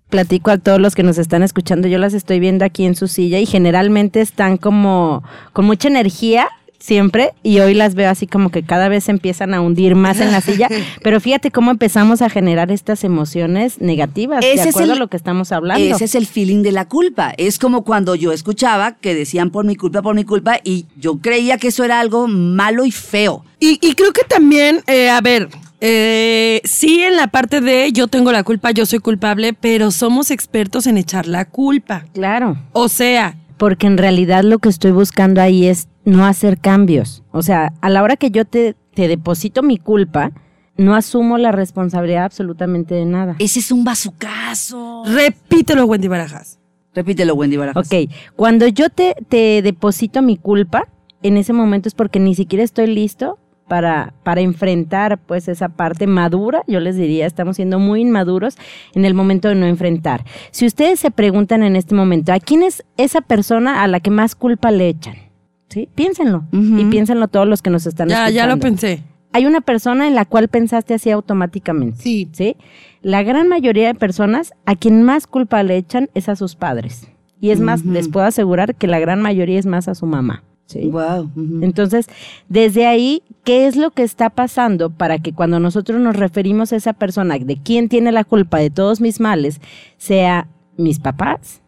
platico 0.09 0.51
a 0.51 0.57
todos 0.59 0.81
los 0.81 0.95
que 0.95 1.03
nos 1.03 1.19
están 1.19 1.43
escuchando, 1.43 1.89
yo 1.89 1.99
las 1.99 2.15
estoy 2.15 2.41
viendo 2.41 2.65
aquí 2.65 2.85
en 2.87 2.95
su 2.95 3.09
silla 3.09 3.39
y 3.39 3.45
generalmente 3.47 4.21
están 4.23 4.57
como 4.57 5.23
con 5.53 5.67
mucha 5.67 5.89
energía 5.89 6.49
siempre 6.83 7.33
y 7.43 7.61
hoy 7.61 7.75
las 7.75 7.95
veo 7.95 8.11
así 8.11 8.27
como 8.27 8.51
que 8.51 8.63
cada 8.65 8.89
vez 8.89 9.05
se 9.05 9.13
empiezan 9.13 9.55
a 9.55 9.61
hundir 9.61 9.95
más 9.95 10.21
en 10.21 10.33
la 10.33 10.41
silla, 10.43 10.69
pero 11.03 11.21
fíjate 11.21 11.51
cómo 11.51 11.71
empezamos 11.71 12.23
a 12.23 12.29
generar 12.29 12.71
estas 12.73 13.05
emociones 13.05 13.81
negativas 13.81 14.45
Ese 14.45 14.65
de 14.65 14.69
es 14.69 14.75
acuerdo 14.75 14.93
el- 14.93 14.99
a 14.99 15.01
lo 15.01 15.09
que 15.09 15.17
estamos 15.17 15.53
hablando. 15.53 15.95
Ese 15.95 16.05
es 16.07 16.15
el 16.15 16.27
feeling 16.27 16.63
de 16.63 16.73
la 16.73 16.89
culpa. 16.89 17.33
Es 17.37 17.59
como 17.59 17.85
cuando 17.85 18.15
yo 18.15 18.33
escuchaba 18.33 18.97
que 18.97 19.15
decían 19.15 19.51
por 19.51 19.65
mi 19.65 19.77
culpa, 19.77 20.03
por 20.03 20.15
mi 20.15 20.25
culpa, 20.25 20.59
y 20.65 20.87
yo 20.99 21.19
creía 21.19 21.57
que 21.59 21.69
eso 21.69 21.85
era 21.85 22.01
algo 22.01 22.27
malo 22.29 22.85
y 22.85 22.91
feo. 22.91 23.45
Y, 23.61 23.79
y 23.81 23.95
creo 23.95 24.13
que 24.13 24.23
también, 24.29 24.81
eh, 24.89 25.09
a 25.09 25.21
ver, 25.21 25.49
eh, 25.81 26.61
sí 26.65 27.03
en 27.03 27.17
la 27.17 27.27
parte 27.29 27.61
de 27.61 27.91
yo 27.93 28.09
tengo 28.09 28.33
la 28.33 28.43
culpa, 28.45 28.71
yo 28.71 28.87
soy 28.87 28.99
culpable, 28.99 29.53
pero 29.53 29.91
somos 29.91 30.31
expertos 30.31 30.87
en 30.87 30.97
echar 30.99 31.27
la 31.27 31.45
culpa. 31.45 32.05
Claro. 32.15 32.57
O 32.73 32.89
sea, 32.89 33.37
Porque 33.59 33.87
en 33.87 33.97
realidad 33.99 34.43
lo 34.43 34.59
que 34.59 34.69
estoy 34.69 34.91
buscando 34.91 35.41
ahí 35.41 35.67
es 35.67 35.87
no 36.05 36.25
hacer 36.27 36.59
cambios. 36.59 37.23
O 37.31 37.43
sea, 37.43 37.73
a 37.81 37.91
la 37.91 38.03
hora 38.03 38.17
que 38.17 38.31
yo 38.31 38.45
te, 38.45 38.77
te 38.95 39.09
deposito 39.09 39.63
mi 39.63 39.79
culpa, 39.79 40.33
no 40.77 40.95
asumo 40.95 41.39
la 41.39 41.53
responsabilidad 41.53 42.25
absolutamente 42.25 42.95
de 42.95 43.05
nada. 43.05 43.37
Ese 43.39 43.61
es 43.61 43.71
un 43.71 43.85
bazucazo. 43.85 45.05
repítelo, 45.07 45.85
Wendy 45.85 46.09
Barajas. 46.09 46.59
Repítelo, 46.95 47.35
Wendy 47.35 47.57
Barajas. 47.57 47.87
Ok, 47.87 48.11
cuando 48.37 48.67
yo 48.67 48.91
te, 48.91 49.17
te 49.29 49.63
deposito 49.63 50.23
mi 50.23 50.37
culpa, 50.37 50.89
en 51.23 51.37
ese 51.37 51.53
momento 51.53 51.89
es 51.89 51.95
porque 51.95 52.21
ni 52.21 52.35
siquiera 52.35 52.65
estoy 52.65 52.87
listo 52.87 53.39
para, 53.69 54.13
para 54.23 54.41
enfrentar 54.43 55.19
pues 55.19 55.49
esa 55.49 55.71
parte 55.71 56.07
madura, 56.07 56.63
yo 56.67 56.81
les 56.81 56.97
diría, 56.97 57.27
estamos 57.27 57.57
siendo 57.57 57.79
muy 57.79 58.03
inmaduros 58.03 58.57
en 58.95 59.05
el 59.05 59.15
momento 59.15 59.49
de 59.49 59.55
no 59.55 59.67
enfrentar. 59.67 60.25
Si 60.51 60.67
ustedes 60.67 61.01
se 61.01 61.11
preguntan 61.11 61.63
en 61.63 61.77
este 61.77 61.95
momento, 61.95 62.33
¿a 62.33 62.41
quién 62.41 62.63
es 62.63 62.85
esa 62.99 63.23
persona 63.23 63.83
a 63.83 63.87
la 63.87 64.01
que 64.01 64.11
más 64.11 64.35
culpa 64.35 64.71
le 64.71 64.89
echan? 64.89 65.32
¿Sí? 65.73 65.89
Piénsenlo. 65.95 66.45
Y 66.53 66.85
piénsenlo 66.91 67.29
todos 67.29 67.49
los 67.49 67.63
que 67.63 67.71
nos 67.71 67.87
están 67.87 68.09
Ya, 68.11 68.27
escuchando. 68.27 68.37
ya 68.37 68.47
lo 68.47 68.61
pensé. 68.61 69.03
Hay 69.33 69.47
una 69.47 69.63
persona 69.63 70.07
en 70.07 70.15
la 70.15 70.27
cual 70.27 70.49
pensaste 70.49 70.93
así 70.93 71.11
automáticamente. 71.11 71.97
Sí. 72.03 72.29
¿sí? 72.33 72.57
La 73.01 73.23
gran 73.23 73.49
mayoría 73.49 73.87
de 73.87 73.95
personas 73.95 74.53
a 74.67 74.77
quien 74.77 75.03
más 75.03 75.27
culpa 75.27 75.63
le 75.63 75.79
echan 75.79 76.11
es 76.13 76.29
a 76.29 76.37
sus 76.37 76.57
padres. 76.57 77.09
Y 77.41 77.51
es 77.53 77.61
más, 77.61 77.87
les 77.87 78.09
puedo 78.09 78.27
asegurar 78.27 78.75
que 78.75 78.87
la 78.87 78.99
gran 79.01 79.23
mayoría 79.23 79.59
es 79.59 79.65
más 79.65 79.89
a 79.89 79.95
su 79.95 80.05
mamá. 80.05 80.45
¿sí? 80.67 80.89
Wow. 80.91 81.31
Entonces, 81.63 82.07
desde 82.51 82.87
ahí, 82.87 83.23
¿qué 83.43 83.67
es 83.67 83.75
lo 83.77 83.93
que 83.93 84.03
está 84.03 84.29
pasando 84.29 84.91
para 84.91 85.21
que 85.21 85.33
cuando 85.33 85.59
nosotros 85.59 85.99
nos 86.03 86.17
referimos 86.17 86.75
a 86.75 86.77
esa 86.77 86.93
persona 86.93 87.39
de 87.39 87.57
quién 87.57 87.89
tiene 87.89 88.13
la 88.13 88.25
culpa 88.25 88.59
de 88.59 88.69
todos 88.69 89.01
mis 89.01 89.21
males, 89.21 89.63
sea 89.97 90.49
mis 90.77 90.99
papás 91.01 91.62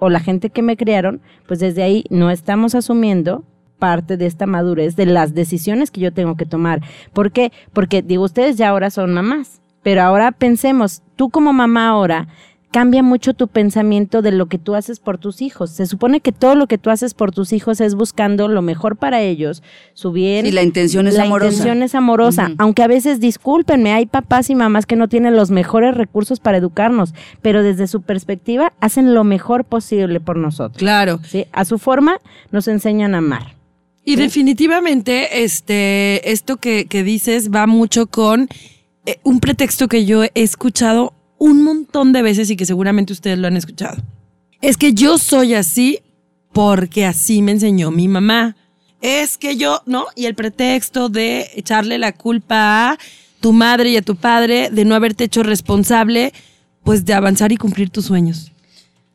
o 0.00 0.10
la 0.10 0.18
gente 0.18 0.50
que 0.50 0.62
me 0.62 0.76
criaron? 0.76 1.20
Pues 1.46 1.60
desde 1.60 1.84
ahí 1.84 2.04
no 2.10 2.30
estamos 2.30 2.74
asumiendo 2.74 3.44
parte 3.78 4.16
de 4.16 4.26
esta 4.26 4.46
madurez 4.46 4.96
de 4.96 5.06
las 5.06 5.34
decisiones 5.34 5.90
que 5.90 6.00
yo 6.00 6.12
tengo 6.12 6.36
que 6.36 6.46
tomar. 6.46 6.80
¿Por 7.12 7.30
qué? 7.30 7.52
Porque 7.72 8.02
digo, 8.02 8.24
ustedes 8.24 8.56
ya 8.56 8.68
ahora 8.68 8.90
son 8.90 9.14
mamás, 9.14 9.60
pero 9.82 10.02
ahora 10.02 10.32
pensemos, 10.32 11.02
tú 11.16 11.30
como 11.30 11.52
mamá 11.52 11.88
ahora, 11.88 12.28
cambia 12.70 13.02
mucho 13.02 13.34
tu 13.34 13.48
pensamiento 13.48 14.22
de 14.22 14.30
lo 14.30 14.46
que 14.46 14.58
tú 14.58 14.74
haces 14.74 15.00
por 15.00 15.18
tus 15.18 15.42
hijos. 15.42 15.70
Se 15.70 15.86
supone 15.86 16.20
que 16.20 16.32
todo 16.32 16.54
lo 16.54 16.66
que 16.66 16.78
tú 16.78 16.90
haces 16.90 17.14
por 17.14 17.32
tus 17.32 17.52
hijos 17.52 17.80
es 17.80 17.94
buscando 17.94 18.48
lo 18.48 18.62
mejor 18.62 18.96
para 18.96 19.20
ellos, 19.22 19.62
su 19.94 20.12
bien. 20.12 20.46
Sí, 20.46 20.52
la 20.52 20.62
intención 20.62 21.06
es 21.06 21.14
la 21.14 21.24
amorosa. 21.24 21.50
intención 21.50 21.82
es 21.82 21.94
amorosa, 21.94 22.50
aunque 22.58 22.82
a 22.82 22.86
veces, 22.86 23.20
discúlpenme, 23.20 23.92
hay 23.92 24.06
papás 24.06 24.50
y 24.50 24.54
mamás 24.54 24.86
que 24.86 24.96
no 24.96 25.08
tienen 25.08 25.36
los 25.36 25.50
mejores 25.50 25.96
recursos 25.96 26.40
para 26.40 26.58
educarnos, 26.58 27.14
pero 27.42 27.62
desde 27.62 27.86
su 27.86 28.02
perspectiva 28.02 28.72
hacen 28.80 29.14
lo 29.14 29.24
mejor 29.24 29.64
posible 29.64 30.20
por 30.20 30.36
nosotros. 30.36 30.78
Claro. 30.78 31.20
¿sí? 31.26 31.46
A 31.52 31.64
su 31.64 31.78
forma 31.78 32.18
nos 32.52 32.68
enseñan 32.68 33.14
a 33.14 33.18
amar. 33.18 33.56
Y 34.02 34.16
definitivamente, 34.16 35.44
este, 35.44 36.32
esto 36.32 36.56
que, 36.56 36.86
que 36.86 37.04
dices 37.04 37.50
va 37.50 37.66
mucho 37.66 38.06
con 38.06 38.48
eh, 39.06 39.18
un 39.22 39.40
pretexto 39.40 39.88
que 39.88 40.04
yo 40.04 40.24
he 40.24 40.30
escuchado 40.34 41.12
un 41.40 41.64
montón 41.64 42.12
de 42.12 42.22
veces 42.22 42.50
y 42.50 42.56
que 42.56 42.66
seguramente 42.66 43.12
ustedes 43.12 43.38
lo 43.38 43.48
han 43.48 43.56
escuchado. 43.56 44.00
Es 44.60 44.76
que 44.76 44.92
yo 44.92 45.18
soy 45.18 45.54
así 45.54 46.00
porque 46.52 47.06
así 47.06 47.40
me 47.40 47.52
enseñó 47.52 47.90
mi 47.90 48.08
mamá. 48.08 48.56
Es 49.00 49.38
que 49.38 49.56
yo, 49.56 49.80
¿no? 49.86 50.04
Y 50.14 50.26
el 50.26 50.34
pretexto 50.34 51.08
de 51.08 51.50
echarle 51.54 51.98
la 51.98 52.12
culpa 52.12 52.90
a 52.90 52.98
tu 53.40 53.54
madre 53.54 53.88
y 53.88 53.96
a 53.96 54.02
tu 54.02 54.16
padre 54.16 54.68
de 54.70 54.84
no 54.84 54.94
haberte 54.94 55.24
hecho 55.24 55.42
responsable, 55.42 56.34
pues 56.84 57.06
de 57.06 57.14
avanzar 57.14 57.52
y 57.52 57.56
cumplir 57.56 57.88
tus 57.88 58.04
sueños. 58.04 58.52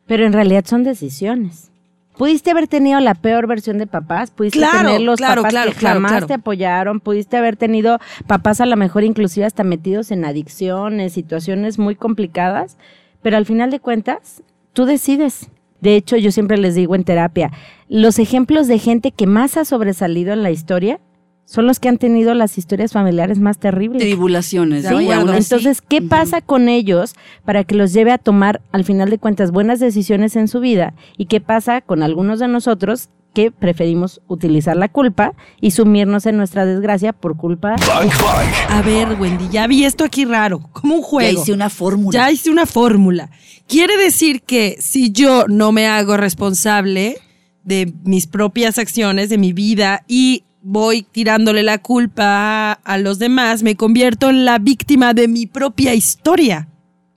Pero 0.06 0.26
en 0.26 0.32
realidad 0.32 0.64
son 0.66 0.82
decisiones. 0.82 1.70
Pudiste 2.16 2.50
haber 2.50 2.66
tenido 2.66 2.98
la 3.00 3.14
peor 3.14 3.46
versión 3.46 3.78
de 3.78 3.86
papás, 3.86 4.30
pudiste 4.30 4.58
Claro, 4.58 4.88
tener 4.88 5.02
los 5.02 5.18
claro, 5.18 5.42
papás 5.42 5.50
claro, 5.52 5.72
que 5.72 5.86
jamás 5.86 6.26
te 6.26 6.34
apoyaron, 6.34 7.00
pudiste 7.00 7.36
haber 7.36 7.56
tenido 7.56 7.98
papás 8.26 8.60
a 8.60 8.66
lo 8.66 8.76
mejor 8.76 9.04
inclusive 9.04 9.44
hasta 9.44 9.64
metidos 9.64 10.10
en 10.10 10.24
adicciones, 10.24 11.12
situaciones 11.12 11.78
muy 11.78 11.94
complicadas, 11.94 12.78
pero 13.22 13.36
al 13.36 13.44
final 13.44 13.70
de 13.70 13.80
cuentas, 13.80 14.42
tú 14.72 14.86
decides. 14.86 15.50
De 15.80 15.94
hecho, 15.94 16.16
yo 16.16 16.32
siempre 16.32 16.56
les 16.56 16.74
digo 16.74 16.94
en 16.94 17.04
terapia, 17.04 17.52
los 17.88 18.18
ejemplos 18.18 18.66
de 18.66 18.78
gente 18.78 19.10
que 19.10 19.26
más 19.26 19.58
ha 19.58 19.66
sobresalido 19.66 20.32
en 20.32 20.42
la 20.42 20.50
historia 20.50 21.00
son 21.46 21.66
los 21.66 21.80
que 21.80 21.88
han 21.88 21.96
tenido 21.96 22.34
las 22.34 22.58
historias 22.58 22.92
familiares 22.92 23.38
más 23.38 23.56
terribles. 23.58 24.02
Tribulaciones. 24.02 24.84
¿no? 24.84 24.98
Así- 24.98 25.08
Entonces, 25.54 25.80
¿qué 25.80 26.02
pasa 26.02 26.42
con 26.42 26.68
ellos 26.68 27.14
para 27.46 27.64
que 27.64 27.74
los 27.74 27.92
lleve 27.94 28.10
a 28.12 28.18
tomar, 28.18 28.60
al 28.72 28.84
final 28.84 29.08
de 29.08 29.18
cuentas, 29.18 29.52
buenas 29.52 29.80
decisiones 29.80 30.36
en 30.36 30.48
su 30.48 30.60
vida? 30.60 30.92
¿Y 31.16 31.26
qué 31.26 31.40
pasa 31.40 31.80
con 31.80 32.02
algunos 32.02 32.40
de 32.40 32.48
nosotros 32.48 33.08
que 33.32 33.50
preferimos 33.50 34.22
utilizar 34.28 34.76
la 34.78 34.88
culpa 34.88 35.34
y 35.60 35.72
sumirnos 35.72 36.24
en 36.24 36.38
nuestra 36.38 36.64
desgracia 36.64 37.12
por 37.12 37.36
culpa. 37.36 37.76
Bank 37.86 38.10
Bank. 38.22 38.54
A 38.70 38.80
ver, 38.80 39.08
Wendy, 39.20 39.50
ya 39.50 39.66
vi 39.66 39.84
esto 39.84 40.04
aquí 40.04 40.24
raro, 40.24 40.70
como 40.72 40.94
un 40.94 41.02
Ya 41.02 41.06
juego. 41.06 41.42
hice 41.42 41.52
una 41.52 41.68
fórmula. 41.68 42.18
Ya 42.18 42.30
hice 42.32 42.50
una 42.50 42.64
fórmula. 42.64 43.30
Quiere 43.68 43.98
decir 43.98 44.40
que 44.40 44.76
si 44.80 45.12
yo 45.12 45.44
no 45.48 45.70
me 45.70 45.86
hago 45.86 46.16
responsable 46.16 47.18
de 47.62 47.92
mis 48.04 48.26
propias 48.26 48.78
acciones, 48.78 49.28
de 49.28 49.36
mi 49.36 49.52
vida, 49.52 50.02
y 50.08 50.44
voy 50.68 51.02
tirándole 51.04 51.62
la 51.62 51.78
culpa 51.78 52.72
a 52.72 52.98
los 52.98 53.20
demás, 53.20 53.62
me 53.62 53.76
convierto 53.76 54.30
en 54.30 54.44
la 54.44 54.58
víctima 54.58 55.14
de 55.14 55.28
mi 55.28 55.46
propia 55.46 55.94
historia. 55.94 56.68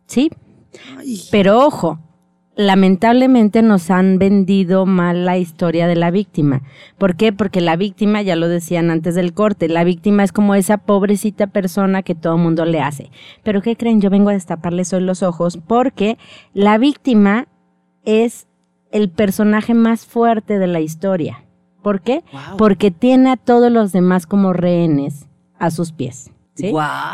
Sí, 0.05 0.29
Ay. 0.95 1.19
pero 1.31 1.65
ojo, 1.65 1.99
lamentablemente 2.55 3.63
nos 3.63 3.89
han 3.89 4.19
vendido 4.19 4.85
mal 4.85 5.25
la 5.25 5.39
historia 5.39 5.87
de 5.87 5.95
la 5.95 6.11
víctima. 6.11 6.61
¿Por 6.99 7.15
qué? 7.15 7.33
Porque 7.33 7.59
la 7.59 7.75
víctima, 7.75 8.21
ya 8.21 8.35
lo 8.35 8.47
decían 8.47 8.91
antes 8.91 9.15
del 9.15 9.33
corte, 9.33 9.67
la 9.67 9.83
víctima 9.83 10.23
es 10.23 10.31
como 10.31 10.53
esa 10.53 10.77
pobrecita 10.77 11.47
persona 11.47 12.03
que 12.03 12.13
todo 12.13 12.35
el 12.35 12.43
mundo 12.43 12.65
le 12.65 12.81
hace. 12.81 13.09
Pero 13.41 13.63
¿qué 13.63 13.75
creen? 13.75 13.99
Yo 13.99 14.11
vengo 14.11 14.29
a 14.29 14.33
destaparles 14.33 14.93
hoy 14.93 15.01
los 15.01 15.23
ojos 15.23 15.57
porque 15.57 16.19
la 16.53 16.77
víctima 16.77 17.47
es 18.05 18.47
el 18.91 19.09
personaje 19.09 19.73
más 19.73 20.05
fuerte 20.05 20.59
de 20.59 20.67
la 20.67 20.81
historia. 20.81 21.48
¿Por 21.81 22.01
qué? 22.01 22.23
Wow. 22.31 22.57
Porque 22.57 22.91
tiene 22.91 23.31
a 23.31 23.37
todos 23.37 23.71
los 23.71 23.91
demás 23.91 24.25
como 24.25 24.53
rehenes 24.53 25.27
a 25.57 25.71
sus 25.71 25.91
pies. 25.91 26.31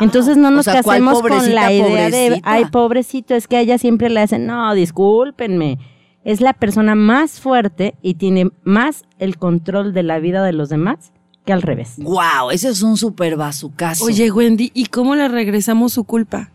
Entonces 0.00 0.36
no 0.36 0.48
O 0.48 0.50
nos 0.50 0.64
sea, 0.64 0.82
¿cuál 0.82 0.98
casemos 0.98 1.22
con 1.22 1.54
la 1.54 1.72
idea 1.72 2.10
de, 2.10 2.40
ay, 2.42 2.64
pobrecito, 2.64 3.34
es 3.34 3.46
que 3.46 3.56
a 3.56 3.60
ella 3.60 3.78
siempre 3.78 4.10
le 4.10 4.20
hacen, 4.20 4.44
no, 4.44 4.74
discúlpenme. 4.74 5.78
Es 6.24 6.40
la 6.40 6.52
persona 6.52 6.96
más 6.96 7.40
fuerte 7.40 7.94
y 8.02 8.14
tiene 8.14 8.50
más 8.64 9.04
el 9.20 9.38
control 9.38 9.94
de 9.94 10.02
la 10.02 10.18
vida 10.18 10.42
de 10.42 10.52
los 10.52 10.68
demás 10.68 11.12
que 11.44 11.52
al 11.52 11.62
revés. 11.62 11.94
Wow, 11.98 12.50
ese 12.50 12.70
es 12.70 12.82
un 12.82 12.96
super 12.96 13.36
bazucazo. 13.36 14.04
Oye, 14.04 14.32
Wendy, 14.32 14.72
¿y 14.74 14.86
cómo 14.86 15.14
le 15.14 15.28
regresamos 15.28 15.92
su 15.92 16.02
culpa? 16.02 16.50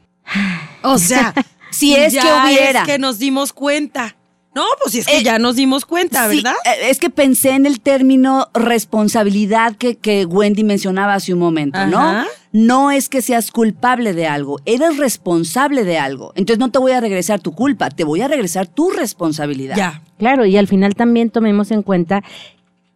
O 0.84 0.98
sea, 0.98 1.34
Si 1.72 1.96
es 1.96 2.14
ya 2.14 2.22
que 2.22 2.28
hubiera. 2.28 2.82
Es 2.82 2.86
que 2.86 3.00
nos 3.00 3.18
dimos 3.18 3.54
cuenta. 3.54 4.16
No, 4.54 4.64
pues 4.82 4.92
si 4.92 5.00
es 5.00 5.08
que 5.08 5.20
Eh, 5.20 5.24
ya 5.24 5.40
nos 5.40 5.56
dimos 5.56 5.86
cuenta, 5.86 6.30
Sí, 6.30 6.38
¿verdad? 6.38 6.54
eh, 6.66 6.90
es 6.90 7.00
que 7.00 7.10
pensé 7.10 7.52
en 7.52 7.66
el 7.66 7.80
término 7.80 8.50
responsabilidad 8.54 9.76
que, 9.78 9.96
que 9.96 10.26
Wendy 10.26 10.64
mencionaba 10.64 11.14
hace 11.14 11.34
un 11.34 11.40
momento, 11.40 11.86
¿no? 11.88 12.26
No 12.52 12.92
es 12.92 13.08
que 13.08 13.22
seas 13.22 13.50
culpable 13.52 14.12
de 14.14 14.28
algo, 14.28 14.60
eres 14.66 14.98
responsable 14.98 15.86
de 15.86 15.98
algo. 15.98 16.34
Entonces 16.36 16.60
no 16.60 16.70
te 16.70 16.80
voy 16.80 16.92
a 16.92 17.00
regresar 17.00 17.40
tu 17.40 17.54
culpa, 17.54 17.90
te 17.90 18.04
voy 18.04 18.20
a 18.22 18.28
regresar 18.28 18.68
tu 18.68 18.90
responsabilidad. 18.90 19.78
Ya. 19.78 20.02
Claro, 20.20 20.46
y 20.46 20.58
al 20.58 20.68
final 20.68 20.96
también 20.96 21.30
tomemos 21.30 21.72
en 21.72 21.82
cuenta 21.82 22.22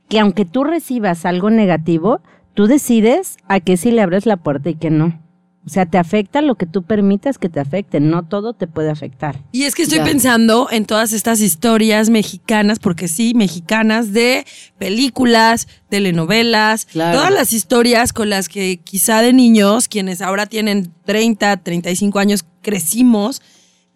que 0.09 0.19
aunque 0.19 0.43
tú 0.43 0.65
recibas 0.65 1.25
algo 1.25 1.50
negativo, 1.50 2.19
tú 2.53 2.67
decides 2.67 3.38
a 3.47 3.62
qué 3.62 3.77
sí 3.77 3.91
le 3.91 4.01
abres 4.01 4.25
la 4.25 4.35
puerta 4.38 4.69
y 4.69 4.75
qué 4.75 4.89
no. 4.89 5.21
O 5.65 5.69
sea, 5.69 5.88
te 5.88 5.98
afecta 5.98 6.41
lo 6.43 6.55
que 6.55 6.67
tú 6.67 6.84
permitas 6.84 7.39
que 7.39 7.50
te 7.50 7.60
afecte, 7.60 8.00
no 8.00 8.24
todo 8.24 8.53
te 8.53 8.67
puede 8.67 8.91
afectar. 8.91 9.39
Y 9.51 9.63
es 9.63 9.74
que 9.74 9.81
estoy 9.81 9.98
Ya. 9.98 10.03
pensando 10.03 10.67
en 10.69 10.86
todas 10.86 11.12
estas 11.12 11.41
historias 11.41 12.12
mexicanas, 12.12 12.77
porque 12.77 13.07
sí, 13.07 13.34
mexicanas, 13.34 14.13
de 14.13 14.45
películas, 14.77 15.67
telenovelas, 15.89 16.86
Claro. 16.86 17.17
todas 17.17 17.34
las 17.34 17.51
historias 17.51 18.13
con 18.13 18.29
las 18.29 18.48
que 18.48 18.79
quizá 18.84 19.22
de 19.22 19.34
niños, 19.34 19.88
quienes 19.88 20.22
ahora 20.22 20.45
tienen 20.45 20.93
30, 21.05 21.57
35 21.57 22.19
años, 22.19 22.45
crecimos, 22.62 23.41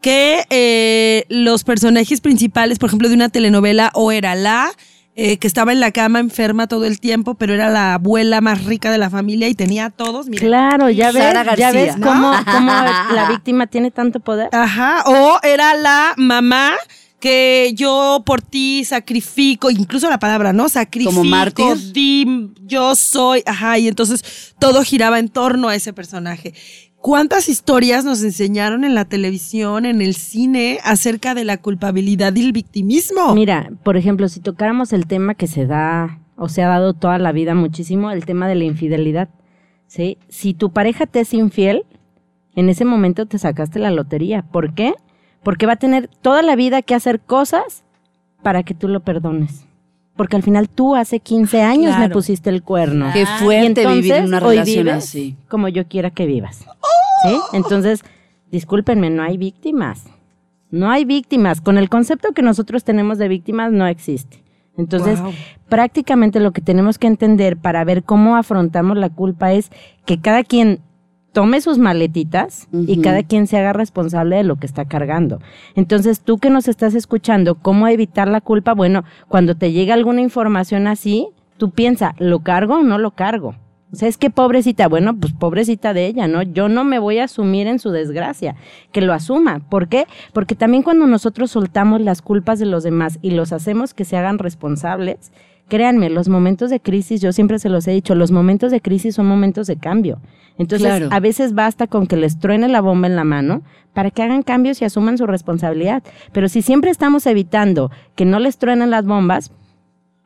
que 0.02 0.46
eh, 0.50 1.26
los 1.30 1.64
personajes 1.64 2.20
principales, 2.22 2.80
por 2.80 2.90
ejemplo, 2.90 3.10
de 3.10 3.16
una 3.16 3.30
telenovela, 3.30 3.92
o 3.94 4.12
era 4.12 4.34
la 4.34 4.72
eh, 5.22 5.38
que 5.38 5.48
estaba 5.48 5.74
en 5.74 5.82
la 5.82 5.92
cama 5.92 6.20
enferma 6.20 6.68
todo 6.68 6.86
el 6.86 7.02
tiempo, 7.02 7.36
pero 7.36 7.54
era 7.54 7.70
la 7.70 7.96
abuela 7.96 8.40
más 8.40 8.64
rica 8.64 8.90
de 8.90 8.98
la 8.98 9.10
familia 9.10 9.50
y 9.50 9.54
tenía 9.54 9.86
a 9.86 9.90
todos. 9.90 10.28
miren, 10.28 10.48
Claro, 10.48 10.90
ya 10.90 11.12
ves, 11.12 11.24
Sara 11.24 11.56
ya 11.58 11.74
ves 11.74 11.96
cómo, 12.02 12.32
cómo 12.52 12.72
la 12.72 13.28
víctima 13.30 13.68
tiene 13.68 13.92
tanto 13.92 14.22
poder. 14.22 14.48
Ajá, 14.54 15.04
o 15.08 15.38
era 15.44 15.74
la 15.76 16.14
mamá 16.16 16.72
que 17.20 17.74
yo 17.76 18.24
por 18.26 18.42
ti 18.42 18.86
sacrifico, 18.86 19.70
incluso 19.70 20.10
la 20.10 20.20
palabra, 20.20 20.54
¿no? 20.54 20.70
Sacrifico, 20.70 21.14
Como 21.14 21.30
mártir. 21.30 21.92
di, 21.92 22.52
yo 22.66 22.96
soy, 22.96 23.44
ajá, 23.46 23.78
y 23.78 23.88
entonces 23.90 24.56
todo 24.58 24.84
giraba 24.84 25.20
en 25.20 25.28
torno 25.28 25.68
a 25.68 25.76
ese 25.76 25.92
personaje. 25.92 26.54
¿Cuántas 27.02 27.48
historias 27.48 28.04
nos 28.04 28.22
enseñaron 28.24 28.84
en 28.84 28.94
la 28.94 29.06
televisión, 29.06 29.86
en 29.86 30.02
el 30.02 30.16
cine, 30.16 30.80
acerca 30.84 31.34
de 31.34 31.46
la 31.46 31.58
culpabilidad 31.58 32.36
y 32.36 32.42
el 32.42 32.52
victimismo? 32.52 33.34
Mira, 33.36 33.72
por 33.84 33.96
ejemplo, 33.96 34.28
si 34.28 34.42
tocáramos 34.42 34.92
el 34.92 35.08
tema 35.08 35.34
que 35.34 35.48
se 35.48 35.66
da 35.66 36.20
o 36.36 36.50
se 36.50 36.62
ha 36.62 36.68
dado 36.68 36.94
toda 36.94 37.18
la 37.18 37.32
vida 37.32 37.56
muchísimo, 37.56 38.12
el 38.12 38.26
tema 38.26 38.50
de 38.50 38.56
la 38.56 38.66
infidelidad. 38.66 39.30
¿sí? 39.88 40.18
Si 40.28 40.54
tu 40.54 40.72
pareja 40.72 41.06
te 41.06 41.22
es 41.22 41.34
infiel, 41.34 41.86
en 42.54 42.68
ese 42.68 42.84
momento 42.84 43.26
te 43.26 43.38
sacaste 43.38 43.80
la 43.80 43.92
lotería. 43.92 44.42
¿Por 44.42 44.74
qué? 44.74 44.94
Porque 45.42 45.66
va 45.66 45.74
a 45.74 45.78
tener 45.78 46.10
toda 46.22 46.42
la 46.42 46.58
vida 46.58 46.82
que 46.82 46.96
hacer 46.96 47.22
cosas 47.22 47.86
para 48.44 48.64
que 48.64 48.74
tú 48.74 48.90
lo 48.90 49.00
perdones. 49.00 49.69
Porque 50.20 50.36
al 50.36 50.44
final 50.44 50.68
tú 50.68 50.98
hace 50.98 51.22
15 51.22 51.62
años 51.62 51.98
me 51.98 52.10
pusiste 52.10 52.50
el 52.50 52.62
cuerno. 52.62 53.10
Qué 53.14 53.26
fuerte 53.26 53.88
vivir 53.88 54.12
en 54.12 54.18
entonces, 54.18 54.28
una 54.28 54.38
hoy 54.46 54.56
relación 54.58 54.90
así. 54.90 55.38
Como 55.48 55.70
yo 55.70 55.88
quiera 55.88 56.10
que 56.10 56.26
vivas. 56.26 56.66
¿Sí? 57.24 57.38
Entonces, 57.54 58.04
discúlpenme, 58.52 59.10
no 59.12 59.24
hay 59.24 59.38
víctimas. 59.38 60.04
No 60.72 60.92
hay 60.92 61.06
víctimas. 61.06 61.62
Con 61.62 61.78
el 61.78 61.88
concepto 61.88 62.34
que 62.34 62.42
nosotros 62.42 62.84
tenemos 62.84 63.18
de 63.18 63.30
víctimas 63.30 63.72
no 63.72 63.88
existe. 63.88 64.44
Entonces, 64.78 65.22
Wow. 65.22 65.32
prácticamente 65.70 66.42
lo 66.42 66.52
que 66.52 66.60
tenemos 66.60 66.98
que 66.98 67.08
entender 67.08 67.56
para 67.56 67.86
ver 67.86 68.04
cómo 68.04 68.36
afrontamos 68.36 68.98
la 68.98 69.10
culpa 69.10 69.54
es 69.54 69.72
que 70.06 70.20
cada 70.20 70.44
quien 70.44 70.82
tome 71.32 71.62
sus 71.62 71.78
maletitas 71.78 72.68
y 72.72 73.02
cada 73.02 73.24
quien 73.24 73.48
se 73.48 73.58
haga 73.58 73.74
responsable 73.74 74.38
de 74.38 74.44
lo 74.44 74.58
que 74.58 74.66
está 74.66 74.86
cargando. 74.86 75.40
Entonces, 75.76 76.22
tú 76.22 76.38
que 76.38 76.50
nos 76.50 76.68
estás 76.68 76.96
escuchando, 76.96 77.56
¿cómo 77.56 77.88
evitar 77.88 78.28
la 78.28 78.42
culpa? 78.42 78.74
Bueno, 78.74 79.04
cuando 79.28 79.56
te 79.56 79.72
llega 79.72 79.94
alguna 79.94 80.22
información 80.22 80.88
así, 80.88 81.28
tú 81.58 81.72
piensa, 81.72 82.16
¿lo 82.18 82.40
cargo 82.40 82.76
o 82.76 82.84
no 82.84 82.98
lo 82.98 83.12
cargo? 83.12 83.56
O 83.92 83.96
sea, 83.96 84.08
es 84.08 84.18
que 84.18 84.30
pobrecita, 84.30 84.88
bueno, 84.88 85.18
pues 85.18 85.34
pobrecita 85.34 85.94
de 85.94 86.06
ella, 86.06 86.28
¿no? 86.28 86.44
Yo 86.44 86.70
no 86.70 86.84
me 86.84 87.00
voy 87.00 87.18
a 87.18 87.24
asumir 87.24 87.66
en 87.66 87.80
su 87.80 87.90
desgracia, 87.90 88.56
que 88.92 89.02
lo 89.02 89.14
asuma. 89.14 89.62
¿Por 89.68 89.88
qué? 89.88 90.06
Porque 90.32 90.54
también 90.54 90.84
cuando 90.84 91.08
nosotros 91.08 91.50
soltamos 91.50 92.00
las 92.00 92.22
culpas 92.22 92.60
de 92.60 92.68
los 92.68 92.84
demás 92.84 93.18
y 93.24 93.32
los 93.32 93.52
hacemos 93.52 93.96
que 93.96 94.06
se 94.06 94.16
hagan 94.16 94.38
responsables, 94.38 95.32
créanme, 95.70 96.10
los 96.10 96.28
momentos 96.28 96.70
de 96.70 96.80
crisis, 96.82 97.22
yo 97.22 97.32
siempre 97.32 97.60
se 97.60 97.70
los 97.70 97.88
he 97.88 97.92
dicho, 97.92 98.16
los 98.16 98.32
momentos 98.32 98.72
de 98.72 98.82
crisis 98.82 99.16
son 99.16 99.28
momentos 99.28 99.68
de 99.68 99.78
cambio. 99.78 100.20
Entonces, 100.58 100.88
Claro. 100.88 101.08
a 101.12 101.20
veces 101.22 101.54
basta 101.54 101.88
con 101.88 102.06
que 102.08 102.18
les 102.18 102.38
truene 102.40 102.68
la 102.68 102.82
bomba 102.82 103.08
en 103.08 103.16
la 103.16 103.24
mano 103.24 103.62
para 103.94 104.12
que 104.12 104.22
hagan 104.24 104.44
cambios 104.44 104.82
y 104.82 104.86
asuman 104.86 105.18
su 105.18 105.26
responsabilidad. 105.26 106.04
Pero 106.34 106.50
si 106.50 106.62
siempre 106.62 106.92
estamos 106.92 107.26
evitando 107.26 107.92
que 108.16 108.26
no 108.26 108.40
les 108.40 108.58
truenen 108.58 108.90
las 108.90 109.06
bombas, 109.06 109.52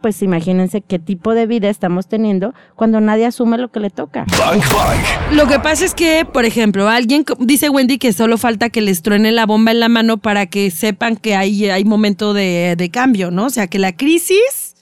pues 0.02 0.22
imagínense 0.22 0.82
qué 0.82 1.00
tipo 1.00 1.34
de 1.34 1.46
vida 1.48 1.70
estamos 1.70 2.08
teniendo 2.08 2.54
cuando 2.76 3.00
nadie 3.00 3.26
asume 3.26 3.58
lo 3.58 3.72
que 3.72 3.80
le 3.80 3.90
toca. 3.90 4.26
Bank 4.38 4.62
Bank. 4.74 5.34
Lo 5.34 5.48
que 5.48 5.60
pasa 5.60 5.86
es 5.86 5.94
que, 5.94 6.26
por 6.26 6.44
ejemplo, 6.44 6.90
alguien 6.90 7.24
dice 7.40 7.70
Wendy 7.70 7.98
que 8.00 8.12
solo 8.12 8.38
falta 8.38 8.70
que 8.70 8.82
les 8.82 9.02
truene 9.02 9.32
la 9.32 9.46
bomba 9.46 9.72
en 9.72 9.80
la 9.80 9.88
mano 9.88 10.18
para 10.18 10.48
que 10.48 10.72
sepan 10.72 11.16
que 11.16 11.36
hay, 11.36 11.70
hay 11.70 11.86
momento 11.86 12.34
de, 12.34 12.76
de 12.78 12.90
cambio, 12.90 13.32
¿no? 13.32 13.46
O 13.46 13.50
sea, 13.50 13.68
que 13.68 13.80
la 13.80 13.94
crisis 13.96 14.73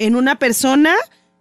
en 0.00 0.16
una 0.16 0.38
persona 0.38 0.94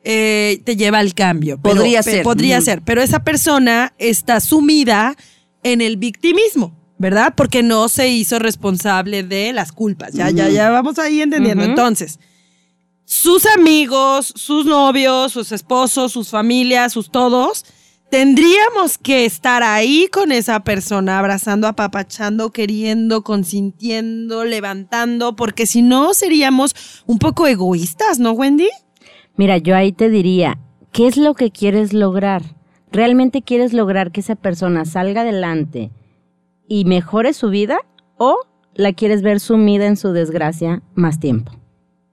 eh, 0.03 0.61
te 0.65 0.75
lleva 0.75 0.99
al 0.99 1.15
cambio. 1.15 1.59
Podría 1.59 2.03
ser. 2.03 2.23
Podría 2.23 2.61
ser, 2.61 2.81
pero 2.83 3.01
esa 3.01 3.23
persona 3.23 3.93
está 3.97 4.39
sumida 4.39 5.15
en 5.63 5.81
el 5.81 5.97
victimismo. 5.97 6.77
¿Verdad? 7.01 7.33
Porque 7.33 7.63
no 7.63 7.87
se 7.87 8.09
hizo 8.09 8.39
responsable 8.39 9.23
de 9.23 9.53
las 9.53 9.71
culpas. 9.71 10.11
Ya, 10.11 10.31
ya, 10.31 10.49
ya 10.49 10.69
vamos 10.69 10.99
ahí 10.99 11.21
entendiendo. 11.21 11.63
Entonces, 11.63 12.19
sus 13.05 13.45
amigos, 13.45 14.33
sus 14.35 14.65
novios, 14.65 15.31
sus 15.31 15.53
esposos, 15.53 16.11
sus 16.11 16.27
familias, 16.27 16.91
sus 16.91 17.09
todos, 17.09 17.63
tendríamos 18.09 18.97
que 18.97 19.25
estar 19.25 19.63
ahí 19.63 20.07
con 20.11 20.31
esa 20.31 20.61
persona, 20.61 21.19
abrazando, 21.19 21.67
apapachando, 21.67 22.51
queriendo, 22.51 23.23
consintiendo, 23.23 24.45
levantando, 24.45 25.35
porque 25.35 25.65
si 25.65 25.81
no 25.81 26.13
seríamos 26.13 27.03
un 27.05 27.19
poco 27.19 27.47
egoístas, 27.47 28.19
¿no, 28.19 28.31
Wendy? 28.31 28.69
Mira, 29.35 29.57
yo 29.57 29.75
ahí 29.75 29.91
te 29.91 30.09
diría, 30.09 30.59
¿qué 30.91 31.07
es 31.07 31.17
lo 31.17 31.33
que 31.33 31.51
quieres 31.51 31.93
lograr? 31.93 32.43
¿Realmente 32.91 33.41
quieres 33.41 33.73
lograr 33.73 34.11
que 34.11 34.21
esa 34.21 34.35
persona 34.35 34.85
salga 34.85 35.21
adelante 35.21 35.91
y 36.67 36.85
mejore 36.85 37.33
su 37.33 37.49
vida 37.49 37.79
o 38.17 38.39
la 38.73 38.93
quieres 38.93 39.21
ver 39.21 39.39
sumida 39.39 39.85
en 39.85 39.97
su 39.97 40.11
desgracia 40.11 40.81
más 40.95 41.19
tiempo? 41.19 41.58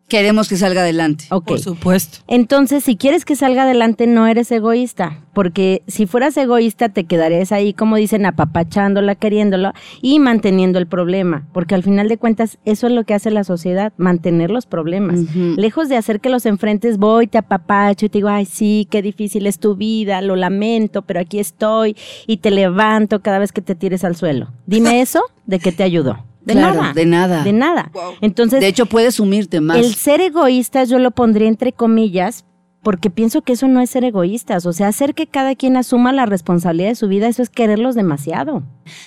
Queremos 0.08 0.48
que 0.48 0.56
salga 0.56 0.82
adelante. 0.82 1.24
Ok. 1.30 1.46
Por 1.46 1.58
supuesto. 1.58 2.18
Entonces, 2.28 2.84
si 2.84 2.96
quieres 2.96 3.24
que 3.24 3.34
salga 3.34 3.64
adelante, 3.64 4.06
no 4.06 4.28
eres 4.28 4.52
egoísta, 4.52 5.24
porque 5.32 5.82
si 5.88 6.06
fueras 6.06 6.36
egoísta, 6.36 6.88
te 6.88 7.04
quedarías 7.04 7.50
ahí, 7.50 7.72
como 7.72 7.96
dicen, 7.96 8.24
apapachándola, 8.24 9.16
queriéndolo 9.16 9.72
y 10.00 10.20
manteniendo 10.20 10.78
el 10.78 10.86
problema, 10.86 11.46
porque 11.52 11.74
al 11.74 11.82
final 11.82 12.08
de 12.08 12.18
cuentas, 12.18 12.58
eso 12.64 12.86
es 12.86 12.92
lo 12.92 13.02
que 13.02 13.14
hace 13.14 13.32
la 13.32 13.42
sociedad, 13.42 13.92
mantener 13.96 14.50
los 14.50 14.66
problemas. 14.66 15.18
Lejos 15.34 15.88
de 15.88 15.96
hacer 15.96 16.20
que 16.20 16.30
los 16.30 16.46
enfrentes, 16.46 16.98
voy, 16.98 17.26
te 17.26 17.38
apapacho 17.38 18.06
y 18.06 18.08
te 18.08 18.18
digo, 18.18 18.28
ay, 18.28 18.46
sí, 18.46 18.86
qué 18.90 19.02
difícil 19.02 19.46
es 19.46 19.58
tu 19.58 19.74
vida, 19.74 20.20
lo 20.22 20.36
lamento, 20.36 21.02
pero 21.02 21.18
aquí 21.18 21.40
estoy 21.40 21.96
y 22.28 22.36
te 22.36 22.52
levanto 22.52 23.22
cada 23.22 23.40
vez 23.40 23.50
que 23.50 23.60
te 23.60 23.74
tires 23.74 24.04
al 24.04 24.14
suelo. 24.14 24.52
Dime 24.66 25.00
eso, 25.00 25.20
¿de 25.46 25.58
qué 25.58 25.72
te 25.72 25.82
ayudó? 25.82 26.24
De 26.46 26.54
Claro, 26.54 26.76
nada. 26.80 26.92
de 26.94 27.04
nada. 27.06 27.42
De 27.44 27.52
nada. 27.52 27.90
Entonces, 28.22 28.60
De 28.60 28.68
hecho, 28.68 28.86
puedes 28.86 29.16
sumirte 29.16 29.60
más. 29.60 29.76
el 29.76 29.94
ser 29.94 30.20
egoístas 30.22 30.88
yo 30.88 30.98
lo 30.98 31.10
pondría 31.10 31.48
entre 31.48 31.72
comillas 31.72 32.44
porque 32.82 33.10
pienso 33.10 33.42
que 33.42 33.54
eso 33.54 33.66
no 33.66 33.80
es 33.80 33.90
ser 33.90 34.04
egoístas, 34.04 34.64
o 34.64 34.72
sea, 34.72 34.86
hacer 34.86 35.14
que 35.14 35.26
cada 35.26 35.56
quien 35.56 35.76
asuma 35.76 36.12
la 36.12 36.24
responsabilidad 36.24 36.90
de 36.90 36.94
su 36.94 37.08
vida, 37.08 37.26
eso 37.26 37.42
es 37.42 37.50
quererlos 37.50 37.96
demasiado. 37.96 38.62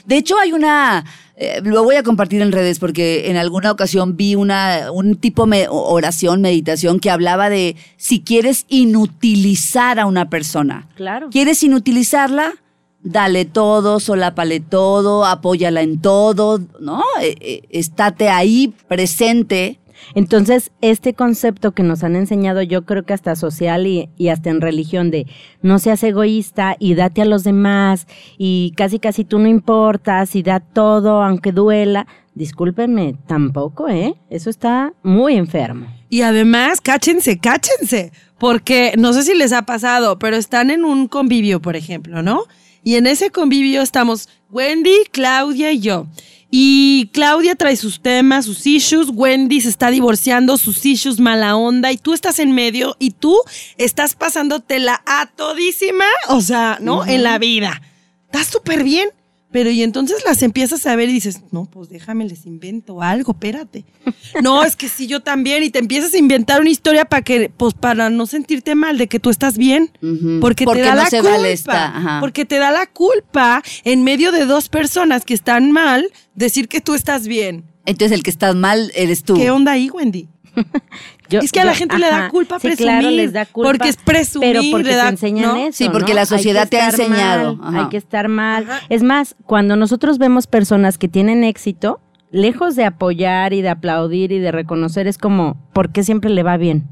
De 0.06 0.18
hecho, 0.18 0.38
hay 0.38 0.52
una, 0.52 1.06
eh, 1.38 1.62
lo 1.64 1.86
voy 1.86 1.96
a 1.96 2.04
compartir 2.04 2.42
en 2.42 2.52
redes 2.52 2.78
porque 2.78 3.30
en 3.30 3.38
alguna 3.38 3.72
ocasión 3.72 4.18
vi 4.18 4.36
una, 4.36 4.92
un 4.92 5.16
tipo 5.16 5.48
de 5.48 5.68
oración, 5.70 6.42
meditación 6.42 7.00
que 7.00 7.10
hablaba 7.10 7.50
de 7.50 7.78
si 7.96 8.20
quieres 8.20 8.66
inutilizar 8.68 9.98
a 9.98 10.06
una 10.08 10.30
persona. 10.30 10.90
Claro. 10.96 11.30
¿Quieres 11.30 11.64
inutilizarla? 11.64 12.56
Dale 13.02 13.46
todo, 13.46 14.00
solápale 14.00 14.60
todo, 14.60 15.26
apóyala 15.26 15.82
en 15.82 16.02
todo, 16.02 16.60
¿no? 16.80 17.02
Eh, 17.22 17.36
eh, 17.40 17.62
estate 17.70 18.30
ahí 18.30 18.74
presente. 18.88 19.80
Entonces, 20.16 20.72
este 20.82 21.14
concepto 21.14 21.72
que 21.74 21.84
nos 21.84 22.04
han 22.04 22.16
enseñado, 22.16 22.62
yo 22.62 22.86
creo 22.86 23.04
que 23.04 23.14
hasta 23.14 23.36
social 23.36 23.88
y, 23.88 24.10
y 24.18 24.30
hasta 24.30 24.50
en 24.50 24.62
religión, 24.62 25.12
de 25.12 25.28
no 25.62 25.80
seas 25.80 26.04
egoísta 26.04 26.76
y 26.80 26.96
date 26.96 27.22
a 27.22 27.26
los 27.26 27.44
demás 27.44 28.08
y 28.38 28.74
casi 28.76 29.00
casi 29.00 29.24
tú 29.24 29.40
no 29.40 29.48
importas 29.48 30.36
y 30.36 30.44
da 30.44 30.60
todo 30.60 31.22
aunque 31.22 31.52
duela, 31.52 32.08
discúlpenme, 32.34 33.16
tampoco, 33.28 33.88
¿eh? 33.88 34.16
Eso 34.30 34.50
está 34.50 34.94
muy 35.04 35.36
enfermo. 35.36 35.88
Y 36.10 36.22
además, 36.22 36.82
cáchense, 36.82 37.38
cáchense, 37.38 38.12
porque 38.40 38.94
no 38.98 39.14
sé 39.14 39.24
si 39.24 39.36
les 39.36 39.54
ha 39.54 39.64
pasado, 39.64 40.18
pero 40.18 40.38
están 40.38 40.72
en 40.72 40.84
un 40.84 41.08
convivio, 41.08 41.62
por 41.62 41.76
ejemplo, 41.76 42.24
¿no? 42.24 42.44
Y 42.84 42.96
en 42.96 43.08
ese 43.08 43.30
convivio 43.30 43.82
estamos 43.82 44.30
Wendy, 44.50 44.96
Claudia 45.12 45.72
y 45.72 45.80
yo. 45.80 46.08
Y 46.52 47.10
Claudia 47.14 47.56
trae 47.56 47.76
sus 47.76 48.02
temas, 48.02 48.46
sus 48.46 48.66
issues, 48.66 49.10
Wendy 49.14 49.62
se 49.62 49.70
está 49.70 49.92
divorciando, 49.92 50.58
sus 50.58 50.84
issues, 50.84 51.20
mala 51.20 51.56
onda, 51.56 51.92
y 51.92 51.98
tú 51.98 52.14
estás 52.14 52.40
en 52.40 52.54
medio 52.54 52.96
y 52.98 53.12
tú 53.12 53.38
estás 53.78 54.16
pasándotela 54.16 55.04
a 55.06 55.28
todísima, 55.28 56.06
o 56.28 56.42
sea, 56.42 56.80
¿no? 56.82 57.06
En 57.06 57.22
la 57.22 57.38
vida. 57.38 57.84
Estás 58.26 58.48
súper 58.48 58.84
bien. 58.84 59.10
Pero 59.52 59.72
y 59.72 59.82
entonces 59.82 60.24
las 60.26 60.44
empiezas 60.44 60.86
a 60.86 60.96
ver 60.96 61.10
y 61.10 61.14
dices, 61.14 61.42
no, 61.52 61.66
pues 61.66 61.90
déjame, 61.90 62.26
les 62.26 62.46
invento 62.46 63.02
algo, 63.02 63.32
espérate. 63.32 63.86
No, 64.44 64.64
es 64.64 64.76
que 64.76 64.90
sí, 64.90 65.08
yo 65.08 65.22
también. 65.22 65.64
Y 65.64 65.72
te 65.72 65.80
empiezas 65.80 66.14
a 66.14 66.18
inventar 66.18 66.62
una 66.62 66.70
historia 66.70 67.06
para 67.06 67.24
que, 67.24 67.52
pues 67.56 67.74
para 67.74 68.12
no 68.12 68.28
sentirte 68.28 68.76
mal 68.76 68.98
de 69.00 69.08
que 69.08 69.20
tú 69.20 69.32
estás 69.32 69.58
bien. 69.58 69.92
Porque, 70.40 70.66
Porque 70.66 70.82
te 70.82 70.88
da 70.88 70.96
no 70.96 71.02
la 71.02 71.10
culpa. 71.10 71.30
vale 71.32 71.52
esta, 71.52 71.98
ajá. 71.98 72.20
Porque 72.20 72.46
te 72.46 72.58
da 72.60 72.72
la 72.72 72.86
culpa 72.86 73.64
en 73.84 74.04
medio 74.04 74.32
de 74.32 74.46
dos 74.46 74.70
personas 74.70 75.26
que 75.26 75.34
están 75.34 75.72
mal 75.72 76.06
decir 76.36 76.68
que 76.68 76.80
tú 76.80 76.94
estás 76.94 77.28
bien. 77.28 77.66
Entonces 77.86 78.16
el 78.16 78.24
que 78.24 78.30
estás 78.30 78.56
mal 78.56 78.92
eres 78.94 79.24
tú. 79.24 79.34
¿Qué 79.34 79.50
onda 79.50 79.72
ahí, 79.72 79.90
Wendy? 79.90 80.28
Yo- 81.30 81.40
Es 81.42 81.52
que 81.52 81.60
a 81.60 81.66
la 81.66 81.76
gente 81.76 81.98
le 81.98 82.08
da 82.10 82.30
culpa 82.30 82.60
sí, 82.60 82.68
presumir, 82.68 82.92
claro, 83.00 83.10
les 83.12 83.34
da 83.34 83.46
culpa, 83.46 83.70
porque 83.70 83.90
es 83.90 83.98
presumir, 83.98 84.50
pero 84.58 84.64
porque 84.72 84.88
le 84.90 84.96
da- 84.96 85.04
te 85.04 85.10
enseñan 85.10 85.46
¿no? 85.46 85.56
eso, 85.58 85.78
Sí, 85.78 85.90
porque 85.92 86.12
¿no? 86.14 86.16
la 86.16 86.26
sociedad 86.26 86.68
te 86.68 86.80
ha 86.82 86.88
enseñado, 86.90 87.56
mal, 87.56 87.76
hay 87.84 87.90
que 87.90 87.98
estar 87.98 88.28
mal. 88.30 88.64
Ajá. 88.64 88.80
Es 88.90 89.04
más, 89.04 89.36
cuando 89.46 89.76
nosotros 89.76 90.18
vemos 90.18 90.48
personas 90.48 90.98
que 90.98 91.08
tienen 91.08 91.44
éxito, 91.44 92.00
lejos 92.32 92.76
de 92.76 92.86
apoyar 92.86 93.54
y 93.54 93.62
de 93.62 93.70
aplaudir 93.70 94.32
y 94.32 94.40
de 94.40 94.52
reconocer, 94.52 95.08
es 95.08 95.18
como, 95.18 95.58
¿por 95.74 95.92
qué 95.92 96.04
siempre 96.04 96.30
le 96.30 96.44
va 96.44 96.58
bien? 96.58 96.88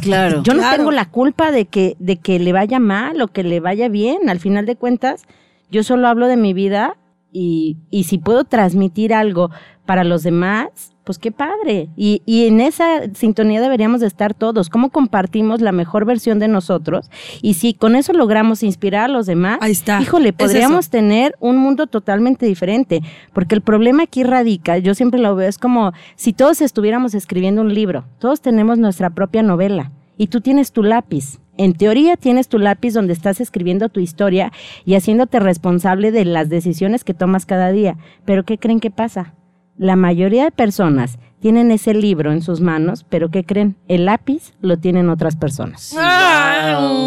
Claro. 0.00 0.42
Yo 0.42 0.54
no 0.54 0.60
Claro. 0.60 0.76
tengo 0.78 0.90
la 0.90 1.10
culpa 1.10 1.50
de 1.52 1.66
que, 1.66 1.94
de 1.98 2.16
que 2.16 2.38
le 2.38 2.52
vaya 2.52 2.78
mal 2.80 3.20
o 3.20 3.28
que 3.28 3.44
le 3.44 3.60
vaya 3.60 3.88
bien. 3.88 4.28
Al 4.28 4.40
final 4.40 4.66
de 4.66 4.76
cuentas, 4.76 5.22
yo 5.70 5.82
solo 5.82 6.08
hablo 6.08 6.26
de 6.26 6.36
mi 6.36 6.52
vida 6.54 6.96
y, 7.32 7.76
y 7.90 8.04
si 8.04 8.18
puedo 8.18 8.44
transmitir 8.44 9.12
algo 9.12 9.50
para 9.86 10.04
los 10.04 10.22
demás, 10.22 10.68
pues 11.04 11.18
qué 11.18 11.30
padre. 11.30 11.88
Y, 11.96 12.22
y 12.24 12.46
en 12.46 12.60
esa 12.62 13.12
sintonía 13.14 13.60
deberíamos 13.60 14.00
de 14.00 14.06
estar 14.06 14.32
todos. 14.32 14.70
¿Cómo 14.70 14.88
compartimos 14.90 15.60
la 15.60 15.72
mejor 15.72 16.06
versión 16.06 16.38
de 16.38 16.48
nosotros? 16.48 17.10
Y 17.42 17.54
si 17.54 17.74
con 17.74 17.94
eso 17.94 18.12
logramos 18.14 18.62
inspirar 18.62 19.04
a 19.04 19.08
los 19.08 19.26
demás, 19.26 19.58
Ahí 19.60 19.72
está. 19.72 20.00
híjole, 20.00 20.30
Es 20.30 20.34
podríamos 20.34 20.86
eso. 20.86 20.90
tener 20.90 21.34
un 21.40 21.58
mundo 21.58 21.86
totalmente 21.86 22.46
diferente. 22.46 23.02
Porque 23.34 23.54
el 23.54 23.60
problema 23.60 24.04
aquí 24.04 24.22
radica, 24.24 24.78
yo 24.78 24.94
siempre 24.94 25.20
lo 25.20 25.36
veo, 25.36 25.48
es 25.48 25.58
como 25.58 25.92
si 26.16 26.32
todos 26.32 26.62
estuviéramos 26.62 27.14
escribiendo 27.14 27.60
un 27.60 27.74
libro. 27.74 28.06
Todos 28.18 28.40
tenemos 28.40 28.78
nuestra 28.78 29.10
propia 29.10 29.42
novela. 29.42 29.92
Y 30.16 30.28
tú 30.28 30.40
tienes 30.40 30.72
tu 30.72 30.82
lápiz. 30.82 31.38
En 31.56 31.74
teoría 31.74 32.16
tienes 32.16 32.48
tu 32.48 32.58
lápiz 32.58 32.94
donde 32.94 33.12
estás 33.12 33.40
escribiendo 33.40 33.88
tu 33.88 34.00
historia 34.00 34.52
y 34.84 34.94
haciéndote 34.94 35.38
responsable 35.38 36.12
de 36.12 36.24
las 36.24 36.48
decisiones 36.48 37.04
que 37.04 37.14
tomas 37.14 37.46
cada 37.46 37.70
día. 37.72 37.96
Pero 38.24 38.44
¿qué 38.44 38.56
creen 38.58 38.80
que 38.80 38.90
pasa? 38.90 39.34
La 39.76 39.96
mayoría 39.96 40.44
de 40.44 40.50
personas 40.52 41.18
tienen 41.40 41.70
ese 41.72 41.92
libro 41.92 42.32
en 42.32 42.40
sus 42.40 42.60
manos, 42.60 43.04
pero 43.08 43.30
¿qué 43.30 43.44
creen? 43.44 43.76
El 43.88 44.06
lápiz 44.06 44.54
lo 44.60 44.78
tienen 44.78 45.10
otras 45.10 45.36
personas. 45.36 45.94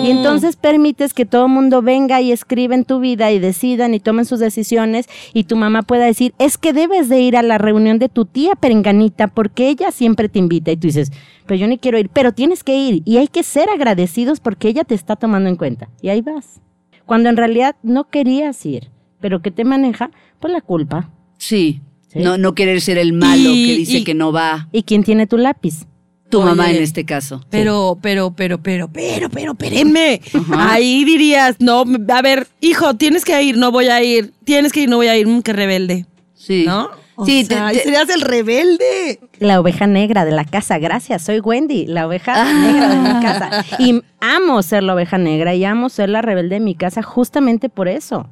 Y 0.04 0.12
entonces 0.12 0.58
permites 0.58 1.14
que 1.14 1.26
todo 1.26 1.46
el 1.46 1.52
mundo 1.52 1.82
venga 1.82 2.22
y 2.22 2.32
escriba 2.32 2.76
en 2.76 2.86
tu 2.86 3.00
vida 3.00 3.32
y 3.32 3.40
decidan 3.40 3.94
y 3.94 4.00
tomen 4.00 4.26
sus 4.26 4.40
decisiones 4.40 5.08
y 5.34 5.46
tu 5.46 5.56
mamá 5.56 5.82
pueda 5.82 6.06
decir, 6.06 6.36
es 6.38 6.58
que 6.60 6.74
debes 6.74 7.10
de 7.10 7.20
ir 7.20 7.36
a 7.36 7.42
la 7.42 7.58
reunión 7.58 7.98
de 7.98 8.10
tu 8.10 8.26
tía 8.26 8.54
perenganita 8.54 9.28
porque 9.28 9.70
ella 9.70 9.90
siempre 9.90 10.30
te 10.30 10.38
invita. 10.38 10.70
Y 10.70 10.78
tú 10.78 10.88
dices, 10.88 11.12
pero 11.48 11.60
yo 11.60 11.68
ni 11.68 11.80
quiero 11.80 11.98
ir, 11.98 12.10
pero 12.10 12.34
tienes 12.34 12.64
que 12.64 12.78
ir 12.78 13.02
y 13.06 13.18
hay 13.18 13.30
que 13.30 13.42
ser 13.44 13.70
agradecidos 13.70 14.40
porque 14.40 14.68
ella 14.68 14.84
te 14.84 14.94
está 14.94 15.16
tomando 15.16 15.50
en 15.50 15.56
cuenta. 15.56 15.90
Y 16.02 16.10
ahí 16.10 16.22
vas. 16.22 16.62
Cuando 17.06 17.30
en 17.30 17.38
realidad 17.38 17.76
no 17.82 18.10
querías 18.10 18.64
ir, 18.66 18.92
pero 19.20 19.42
¿qué 19.42 19.50
te 19.50 19.64
maneja? 19.64 20.12
Pues 20.40 20.54
la 20.54 20.62
culpa. 20.62 21.10
Sí. 21.38 21.82
Sí. 22.08 22.20
No, 22.20 22.38
no 22.38 22.54
querer 22.56 22.80
ser 22.82 22.98
el 22.98 23.14
malo 23.14 23.50
Y- 23.52 23.66
que 23.68 23.78
dice 23.78 23.98
y- 24.00 24.04
que 24.04 24.14
no 24.14 24.32
va. 24.32 24.70
¿Y 24.72 24.84
quién 24.84 25.04
tiene 25.04 25.28
tu 25.28 25.38
lápiz? 25.38 25.86
Tu 26.30 26.38
Oye. 26.40 26.48
mamá 26.48 26.72
en 26.72 26.84
este 26.84 27.06
caso. 27.06 27.42
Pero, 27.50 27.98
pero, 28.02 28.34
pero, 28.36 28.62
pero, 28.62 28.90
pero, 28.92 29.30
pero, 29.30 29.52
espérenme. 29.54 30.22
Ahí 30.52 31.06
dirías, 31.06 31.56
no, 31.60 31.84
a 32.10 32.22
ver, 32.22 32.48
hijo, 32.60 32.96
tienes 32.96 33.24
que 33.24 33.42
ir, 33.44 33.58
no 33.58 33.72
voy 33.72 33.88
a 33.88 34.04
ir. 34.04 34.34
Tienes 34.44 34.74
que 34.74 34.82
ir, 34.82 34.90
no 34.90 34.98
voy 34.98 35.08
a 35.08 35.18
ir. 35.18 35.26
Mm, 35.28 35.42
qué 35.42 35.54
rebelde. 35.54 36.06
Sí. 36.34 36.66
¿No? 36.68 36.90
O 37.16 37.26
sí, 37.26 37.46
sea, 37.46 37.70
te- 37.70 37.78
te- 37.78 37.84
serías 37.84 38.10
el 38.10 38.22
rebelde. 38.22 39.20
La 39.40 39.60
oveja 39.60 39.88
negra 39.88 40.24
de 40.26 40.32
la 40.32 40.46
casa, 40.46 40.78
gracias, 40.80 41.24
soy 41.24 41.40
Wendy, 41.40 41.86
la 41.88 42.06
oveja 42.08 42.54
negra 42.54 42.90
de 42.90 42.98
mi 42.98 43.20
casa. 43.22 43.66
Y 43.80 44.02
amo 44.20 44.62
ser 44.64 44.84
la 44.84 44.94
oveja 44.96 45.18
negra 45.18 45.56
y 45.56 45.64
amo 45.66 45.90
ser 45.90 46.10
la 46.10 46.22
rebelde 46.22 46.56
de 46.56 46.60
mi 46.62 46.76
casa 46.76 47.02
justamente 47.02 47.70
por 47.70 47.88
eso. 47.88 48.30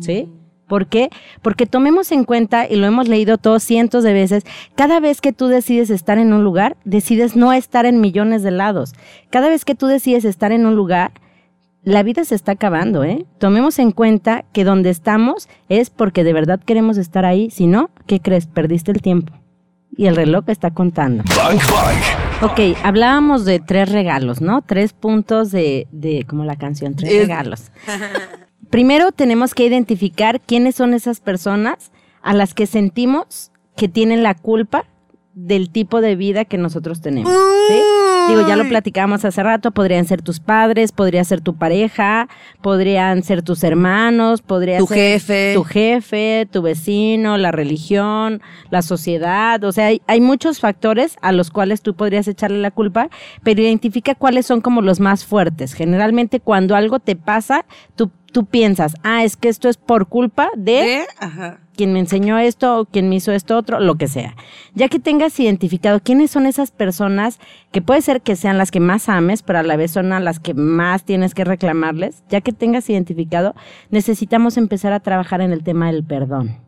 ¿Sí? 0.00 0.28
¿Por 0.72 0.86
qué? 0.86 1.10
Porque 1.42 1.66
tomemos 1.66 2.12
en 2.12 2.24
cuenta, 2.24 2.66
y 2.66 2.76
lo 2.76 2.86
hemos 2.86 3.06
leído 3.06 3.36
todos 3.36 3.62
cientos 3.62 4.02
de 4.04 4.14
veces, 4.14 4.44
cada 4.74 5.00
vez 5.00 5.20
que 5.20 5.34
tú 5.34 5.48
decides 5.48 5.90
estar 5.90 6.16
en 6.16 6.32
un 6.32 6.44
lugar, 6.44 6.78
decides 6.86 7.36
no 7.36 7.52
estar 7.52 7.84
en 7.84 8.00
millones 8.00 8.42
de 8.42 8.52
lados. 8.52 8.94
Cada 9.28 9.50
vez 9.50 9.66
que 9.66 9.74
tú 9.74 9.86
decides 9.86 10.24
estar 10.24 10.50
en 10.50 10.64
un 10.64 10.74
lugar, 10.74 11.10
la 11.84 12.02
vida 12.02 12.24
se 12.24 12.34
está 12.34 12.52
acabando, 12.52 13.04
¿eh? 13.04 13.26
Tomemos 13.38 13.78
en 13.78 13.90
cuenta 13.90 14.46
que 14.54 14.64
donde 14.64 14.88
estamos 14.88 15.46
es 15.68 15.90
porque 15.90 16.24
de 16.24 16.32
verdad 16.32 16.58
queremos 16.64 16.96
estar 16.96 17.26
ahí. 17.26 17.50
Si 17.50 17.66
no, 17.66 17.90
¿qué 18.06 18.20
crees? 18.20 18.46
Perdiste 18.46 18.92
el 18.92 19.02
tiempo. 19.02 19.34
Y 19.94 20.06
el 20.06 20.16
reloj 20.16 20.44
está 20.46 20.70
contando. 20.70 21.22
Bang 21.36 21.58
Bang. 21.70 22.50
Ok, 22.50 22.78
hablábamos 22.82 23.44
de 23.44 23.60
tres 23.60 23.92
regalos, 23.92 24.40
¿no? 24.40 24.62
Tres 24.62 24.94
puntos 24.94 25.50
de, 25.50 25.86
de 25.92 26.24
como 26.26 26.44
la 26.46 26.56
canción, 26.56 26.96
tres 26.96 27.12
Es- 27.12 27.20
regalos. 27.28 27.70
Primero 28.72 29.12
tenemos 29.12 29.52
que 29.52 29.66
identificar 29.66 30.40
quiénes 30.40 30.76
son 30.76 30.94
esas 30.94 31.20
personas 31.20 31.92
a 32.22 32.32
las 32.32 32.54
que 32.54 32.66
sentimos 32.66 33.52
que 33.76 33.86
tienen 33.86 34.22
la 34.22 34.34
culpa 34.34 34.86
del 35.34 35.68
tipo 35.68 36.00
de 36.00 36.16
vida 36.16 36.46
que 36.46 36.56
nosotros 36.56 37.02
tenemos. 37.02 37.30
¿sí? 37.68 37.80
Digo, 38.28 38.48
ya 38.48 38.56
lo 38.56 38.66
platicábamos 38.66 39.26
hace 39.26 39.42
rato, 39.42 39.72
podrían 39.72 40.06
ser 40.06 40.22
tus 40.22 40.40
padres, 40.40 40.90
podría 40.90 41.22
ser 41.24 41.42
tu 41.42 41.54
pareja, 41.56 42.28
podrían 42.62 43.22
ser 43.22 43.42
tus 43.42 43.62
hermanos, 43.62 44.40
podría 44.40 44.78
Tu 44.78 44.86
ser 44.86 44.96
jefe. 45.20 45.52
tu 45.54 45.64
jefe, 45.64 46.48
tu 46.50 46.62
vecino, 46.62 47.36
la 47.36 47.52
religión, 47.52 48.40
la 48.70 48.80
sociedad, 48.80 49.62
o 49.64 49.72
sea, 49.72 49.86
hay, 49.88 50.00
hay 50.06 50.22
muchos 50.22 50.60
factores 50.60 51.16
a 51.20 51.32
los 51.32 51.50
cuales 51.50 51.82
tú 51.82 51.94
podrías 51.94 52.26
echarle 52.26 52.58
la 52.60 52.70
culpa, 52.70 53.10
pero 53.42 53.60
identifica 53.60 54.14
cuáles 54.14 54.46
son 54.46 54.62
como 54.62 54.80
los 54.80 54.98
más 54.98 55.26
fuertes. 55.26 55.74
Generalmente 55.74 56.40
cuando 56.40 56.74
algo 56.74 57.00
te 57.00 57.16
pasa, 57.16 57.66
tú, 57.96 58.10
tú 58.32 58.46
piensas, 58.46 58.94
ah, 59.02 59.22
es 59.22 59.36
que 59.36 59.48
esto 59.48 59.68
es 59.68 59.76
por 59.76 60.06
culpa 60.08 60.50
de. 60.56 61.06
Ajá. 61.18 61.60
quien 61.76 61.92
me 61.94 62.00
enseñó 62.00 62.38
esto 62.38 62.80
o 62.80 62.84
quien 62.84 63.08
me 63.08 63.14
hizo 63.14 63.32
esto 63.32 63.56
otro, 63.56 63.80
lo 63.80 63.94
que 63.94 64.06
sea. 64.06 64.36
Ya 64.74 64.88
que 64.88 64.98
tengas 64.98 65.38
identificado 65.40 66.00
quiénes 66.00 66.30
son 66.30 66.46
esas 66.46 66.70
personas 66.70 67.38
que 67.70 67.80
puede 67.80 68.02
ser 68.02 68.20
que 68.20 68.36
sean 68.36 68.58
las 68.58 68.70
que 68.70 68.80
más 68.80 69.08
ames, 69.08 69.42
pero 69.42 69.60
a 69.60 69.62
la 69.62 69.76
vez 69.76 69.90
son 69.90 70.12
a 70.12 70.20
las 70.20 70.38
que 70.38 70.52
más 70.52 71.04
tienes 71.04 71.34
que 71.34 71.44
reclamarles, 71.44 72.24
ya 72.28 72.40
que 72.40 72.52
tengas 72.52 72.90
identificado, 72.90 73.54
necesitamos 73.90 74.56
empezar 74.58 74.92
a 74.92 75.00
trabajar 75.00 75.40
en 75.40 75.52
el 75.52 75.62
tema 75.62 75.86
del 75.86 76.04
perdón. 76.04 76.58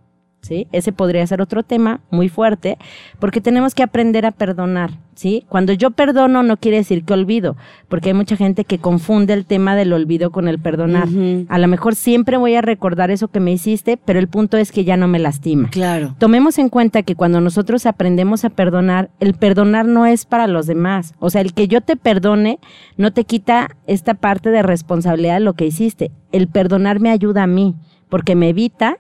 ¿Sí? 0.45 0.67
Ese 0.73 0.93
podría 0.93 1.27
ser 1.27 1.41
otro 1.41 1.63
tema 1.63 2.03
muy 2.11 2.29
fuerte, 2.29 2.77
porque 3.19 3.41
tenemos 3.41 3.75
que 3.75 3.83
aprender 3.83 4.27
a 4.27 4.31
perdonar, 4.31 4.91
¿sí? 5.15 5.47
Cuando 5.49 5.73
yo 5.73 5.91
perdono 5.91 6.43
no 6.43 6.59
quiere 6.59 6.77
decir 6.77 7.03
que 7.03 7.15
olvido, 7.15 7.57
porque 7.89 8.11
hay 8.11 8.15
mucha 8.15 8.37
gente 8.37 8.67
que 8.67 8.79
confunde 8.79 9.33
el 9.33 9.47
tema 9.47 9.75
del 9.75 9.95
olvido 9.95 10.31
con 10.33 10.47
el 10.47 10.59
perdonar. 10.59 11.09
A 11.49 11.59
lo 11.59 11.67
mejor 11.67 11.95
siempre 11.95 12.37
voy 12.37 12.57
a 12.57 12.61
recordar 12.61 13.11
eso 13.11 13.29
que 13.29 13.41
me 13.41 13.53
hiciste, 13.53 13.97
pero 13.97 14.19
el 14.19 14.29
punto 14.29 14.59
es 14.59 14.71
que 14.71 14.85
ya 14.85 14.99
no 14.99 15.09
me 15.09 15.19
lastima. 15.19 15.71
Claro. 15.71 16.15
Tomemos 16.19 16.59
en 16.59 16.69
cuenta 16.69 17.03
que 17.03 17.15
cuando 17.15 17.41
nosotros 17.41 17.87
aprendemos 17.87 18.45
a 18.45 18.51
perdonar, 18.51 19.09
el 19.21 19.33
perdonar 19.33 19.87
no 19.87 20.05
es 20.05 20.27
para 20.27 20.47
los 20.47 20.67
demás. 20.67 21.15
O 21.21 21.31
sea, 21.31 21.41
el 21.41 21.55
que 21.55 21.69
yo 21.69 21.81
te 21.81 21.97
perdone 21.97 22.59
no 22.99 23.15
te 23.15 23.25
quita 23.25 23.71
esta 23.87 24.13
parte 24.13 24.51
de 24.51 24.63
responsabilidad 24.63 25.37
de 25.37 25.41
lo 25.41 25.55
que 25.55 25.65
hiciste. 25.65 26.11
El 26.33 26.49
perdonar 26.49 27.01
me 27.01 27.09
ayuda 27.09 27.45
a 27.45 27.47
mí, 27.47 27.75
porque 28.11 28.35
me 28.35 28.51
evita 28.51 28.99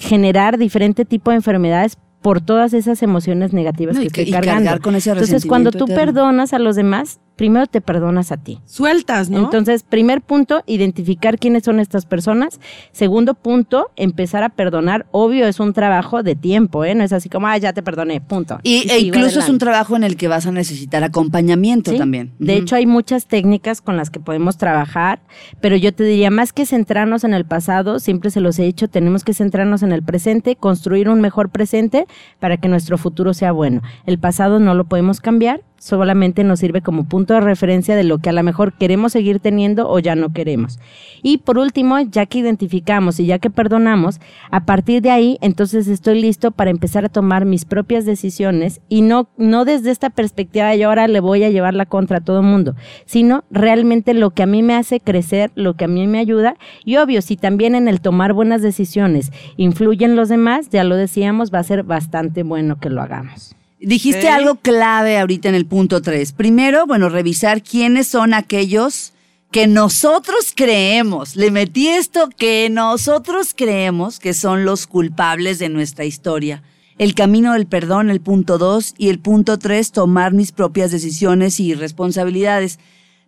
generar 0.00 0.58
diferente 0.58 1.04
tipo 1.04 1.30
de 1.30 1.36
enfermedades 1.36 1.96
por 2.20 2.40
todas 2.40 2.74
esas 2.74 3.02
emociones 3.02 3.52
negativas 3.52 3.94
No, 3.94 4.00
que 4.02 4.06
y 4.06 4.10
que- 4.10 4.22
estoy 4.22 4.30
y 4.30 4.32
cargando. 4.32 4.80
con 4.82 4.96
ese 4.96 5.10
Entonces, 5.10 5.46
cuando 5.46 5.70
tú 5.70 5.84
eterno. 5.84 5.94
perdonas 6.04 6.52
a 6.52 6.58
los 6.58 6.76
demás, 6.76 7.20
primero 7.38 7.66
te 7.66 7.80
perdonas 7.80 8.32
a 8.32 8.36
ti. 8.36 8.60
Sueltas, 8.66 9.30
¿no? 9.30 9.38
Entonces, 9.38 9.84
primer 9.84 10.20
punto, 10.20 10.62
identificar 10.66 11.38
quiénes 11.38 11.62
son 11.62 11.80
estas 11.80 12.04
personas. 12.04 12.60
Segundo 12.92 13.32
punto, 13.34 13.90
empezar 13.96 14.42
a 14.42 14.50
perdonar. 14.50 15.06
Obvio, 15.12 15.46
es 15.46 15.60
un 15.60 15.72
trabajo 15.72 16.22
de 16.22 16.34
tiempo, 16.34 16.84
¿eh? 16.84 16.94
No 16.96 17.04
es 17.04 17.12
así 17.12 17.28
como, 17.30 17.46
ah, 17.46 17.56
ya 17.56 17.72
te 17.72 17.82
perdoné, 17.82 18.20
punto. 18.20 18.58
Y, 18.64 18.90
e 18.90 18.98
incluso 18.98 19.38
es 19.38 19.48
un 19.48 19.58
trabajo 19.58 19.96
en 19.96 20.02
el 20.04 20.16
que 20.16 20.28
vas 20.28 20.46
a 20.46 20.52
necesitar 20.52 21.04
acompañamiento 21.04 21.92
Sí. 21.92 21.96
también. 21.96 22.32
De 22.38 22.56
hecho, 22.56 22.74
hay 22.74 22.86
muchas 22.86 23.26
técnicas 23.26 23.80
con 23.80 23.96
las 23.96 24.10
que 24.10 24.18
podemos 24.20 24.58
trabajar, 24.58 25.20
pero 25.60 25.76
yo 25.76 25.94
te 25.94 26.02
diría, 26.02 26.30
más 26.32 26.52
que 26.52 26.66
centrarnos 26.66 27.22
en 27.22 27.34
el 27.34 27.44
pasado, 27.46 28.00
siempre 28.00 28.30
se 28.32 28.40
los 28.40 28.58
he 28.58 28.64
dicho, 28.64 28.88
tenemos 28.88 29.22
que 29.22 29.32
centrarnos 29.32 29.84
en 29.84 29.92
el 29.92 30.02
presente, 30.02 30.56
construir 30.56 31.08
un 31.08 31.20
mejor 31.20 31.50
presente 31.50 32.06
para 32.40 32.56
que 32.56 32.66
nuestro 32.68 32.98
futuro 32.98 33.32
sea 33.32 33.52
bueno. 33.52 33.80
El 34.06 34.18
pasado 34.18 34.58
no 34.58 34.74
lo 34.74 34.84
podemos 34.86 35.20
cambiar, 35.20 35.62
solamente 35.78 36.44
nos 36.44 36.60
sirve 36.60 36.82
como 36.82 37.08
punto 37.08 37.34
de 37.34 37.40
referencia 37.40 37.96
de 37.96 38.04
lo 38.04 38.18
que 38.18 38.30
a 38.30 38.32
lo 38.32 38.42
mejor 38.42 38.72
queremos 38.72 39.12
seguir 39.12 39.40
teniendo 39.40 39.88
o 39.88 39.98
ya 39.98 40.14
no 40.14 40.32
queremos. 40.32 40.78
Y 41.22 41.38
por 41.38 41.58
último, 41.58 41.98
ya 42.00 42.26
que 42.26 42.38
identificamos 42.38 43.18
y 43.20 43.26
ya 43.26 43.38
que 43.38 43.50
perdonamos, 43.50 44.20
a 44.50 44.64
partir 44.64 45.02
de 45.02 45.10
ahí, 45.10 45.38
entonces 45.40 45.88
estoy 45.88 46.20
listo 46.20 46.50
para 46.50 46.70
empezar 46.70 47.04
a 47.04 47.08
tomar 47.08 47.44
mis 47.44 47.64
propias 47.64 48.04
decisiones 48.04 48.80
y 48.88 49.02
no, 49.02 49.28
no 49.36 49.64
desde 49.64 49.90
esta 49.90 50.10
perspectiva 50.10 50.68
de 50.68 50.78
yo 50.78 50.88
ahora 50.88 51.08
le 51.08 51.20
voy 51.20 51.44
a 51.44 51.50
llevar 51.50 51.74
la 51.74 51.86
contra 51.86 52.18
a 52.18 52.20
todo 52.20 52.40
el 52.40 52.46
mundo, 52.46 52.74
sino 53.04 53.44
realmente 53.50 54.14
lo 54.14 54.30
que 54.30 54.42
a 54.42 54.46
mí 54.46 54.62
me 54.62 54.74
hace 54.74 55.00
crecer, 55.00 55.50
lo 55.54 55.74
que 55.74 55.84
a 55.84 55.88
mí 55.88 56.06
me 56.06 56.18
ayuda 56.18 56.56
y 56.84 56.96
obvio, 56.96 57.22
si 57.22 57.36
también 57.36 57.74
en 57.74 57.88
el 57.88 58.00
tomar 58.00 58.32
buenas 58.32 58.62
decisiones 58.62 59.32
influyen 59.56 60.16
los 60.16 60.28
demás, 60.28 60.68
ya 60.70 60.84
lo 60.84 60.96
decíamos, 60.96 61.52
va 61.52 61.58
a 61.58 61.64
ser 61.64 61.82
bastante 61.82 62.42
bueno 62.42 62.78
que 62.78 62.90
lo 62.90 63.02
hagamos. 63.02 63.57
Dijiste 63.80 64.28
algo 64.28 64.56
clave 64.56 65.18
ahorita 65.18 65.48
en 65.48 65.54
el 65.54 65.66
punto 65.66 66.02
3. 66.02 66.32
Primero, 66.32 66.86
bueno, 66.86 67.08
revisar 67.08 67.62
quiénes 67.62 68.08
son 68.08 68.34
aquellos 68.34 69.12
que 69.52 69.66
nosotros 69.66 70.52
creemos, 70.54 71.34
le 71.36 71.50
metí 71.50 71.88
esto, 71.88 72.28
que 72.36 72.68
nosotros 72.70 73.54
creemos 73.56 74.18
que 74.18 74.34
son 74.34 74.64
los 74.64 74.86
culpables 74.86 75.58
de 75.58 75.68
nuestra 75.70 76.04
historia. 76.04 76.62
El 76.98 77.14
camino 77.14 77.52
del 77.52 77.66
perdón, 77.66 78.10
el 78.10 78.20
punto 78.20 78.58
2, 78.58 78.94
y 78.98 79.08
el 79.08 79.20
punto 79.20 79.58
3, 79.58 79.92
tomar 79.92 80.32
mis 80.34 80.50
propias 80.52 80.90
decisiones 80.90 81.60
y 81.60 81.74
responsabilidades. 81.74 82.78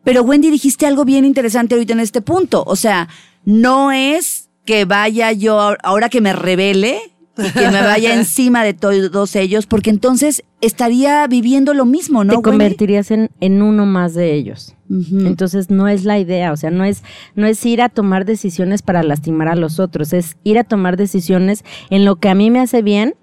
Pero 0.04 0.22
Wendy, 0.22 0.50
dijiste 0.50 0.84
algo 0.86 1.04
bien 1.04 1.24
interesante 1.24 1.74
ahorita 1.74 1.92
en 1.92 2.00
este 2.00 2.20
punto. 2.20 2.64
O 2.66 2.74
sea, 2.76 3.08
no 3.44 3.92
es 3.92 4.48
que 4.66 4.84
vaya 4.84 5.32
yo, 5.32 5.58
ahor- 5.58 5.78
ahora 5.84 6.08
que 6.08 6.20
me 6.20 6.32
revele, 6.32 7.12
y 7.46 7.50
que 7.50 7.70
me 7.70 7.80
vaya 7.82 8.14
encima 8.18 8.64
de 8.64 8.74
todos 8.74 9.36
ellos, 9.36 9.66
porque 9.66 9.90
entonces 9.90 10.44
estaría 10.60 11.26
viviendo 11.26 11.74
lo 11.74 11.84
mismo, 11.84 12.24
¿no? 12.24 12.36
Te 12.36 12.42
convertirías 12.42 13.10
en, 13.10 13.30
en 13.40 13.62
uno 13.62 13.86
más 13.86 14.14
de 14.14 14.34
ellos. 14.34 14.76
Entonces 14.90 15.70
no 15.70 15.86
es 15.86 16.04
la 16.04 16.18
idea, 16.18 16.52
o 16.52 16.56
sea, 16.56 16.70
no 16.70 16.84
es, 16.84 17.04
no 17.36 17.46
es 17.46 17.64
ir 17.64 17.80
a 17.80 17.88
tomar 17.88 18.24
decisiones 18.24 18.82
para 18.82 19.04
lastimar 19.04 19.46
a 19.46 19.54
los 19.54 19.78
otros, 19.78 20.12
es 20.12 20.36
ir 20.42 20.58
a 20.58 20.64
tomar 20.64 20.96
decisiones 20.96 21.64
en 21.90 22.04
lo 22.04 22.16
que 22.16 22.28
a 22.28 22.34
mí 22.34 22.50
me 22.50 22.58
hace 22.58 22.82
bien 22.82 23.14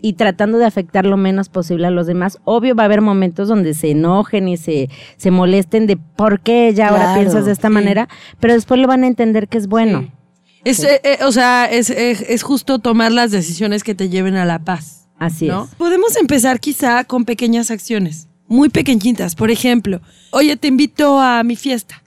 y 0.00 0.14
tratando 0.14 0.58
de 0.58 0.64
afectar 0.64 1.04
lo 1.04 1.16
menos 1.16 1.48
posible 1.48 1.86
a 1.86 1.90
los 1.90 2.06
demás. 2.06 2.38
Obvio 2.44 2.74
va 2.74 2.84
a 2.84 2.86
haber 2.86 3.00
momentos 3.00 3.48
donde 3.48 3.74
se 3.74 3.90
enojen 3.90 4.48
y 4.48 4.56
se, 4.56 4.88
se 5.16 5.30
molesten 5.30 5.86
de 5.86 5.96
por 5.96 6.40
qué 6.40 6.72
ya 6.74 6.88
ahora 6.88 7.14
piensas 7.14 7.44
de 7.44 7.52
esta 7.52 7.68
sí. 7.68 7.74
manera, 7.74 8.08
pero 8.40 8.54
después 8.54 8.80
lo 8.80 8.88
van 8.88 9.04
a 9.04 9.08
entender 9.08 9.48
que 9.48 9.58
es 9.58 9.66
bueno. 9.66 10.10
Es, 10.70 10.80
eh, 10.84 11.00
eh, 11.04 11.18
o 11.24 11.32
sea, 11.32 11.66
es, 11.66 11.90
es- 11.90 12.20
es 12.22 12.42
justo 12.42 12.78
tomar 12.78 13.12
las 13.12 13.30
decisiones 13.30 13.82
que 13.84 13.94
te 13.94 14.08
lleven 14.08 14.36
a 14.36 14.44
la 14.44 14.58
paz. 14.64 15.08
Así 15.18 15.46
¿no? 15.46 15.64
es. 15.64 15.74
Podemos 15.76 16.16
empezar 16.16 16.60
quizá 16.60 17.04
con 17.04 17.24
pequeñas 17.24 17.70
acciones, 17.70 18.28
muy 18.46 18.68
pequeñitas. 18.68 19.34
Por 19.34 19.50
ejemplo, 19.50 20.00
oye, 20.30 20.56
te 20.56 20.68
invito 20.68 21.18
a 21.20 21.42
mi 21.42 21.56
fiesta 21.56 22.02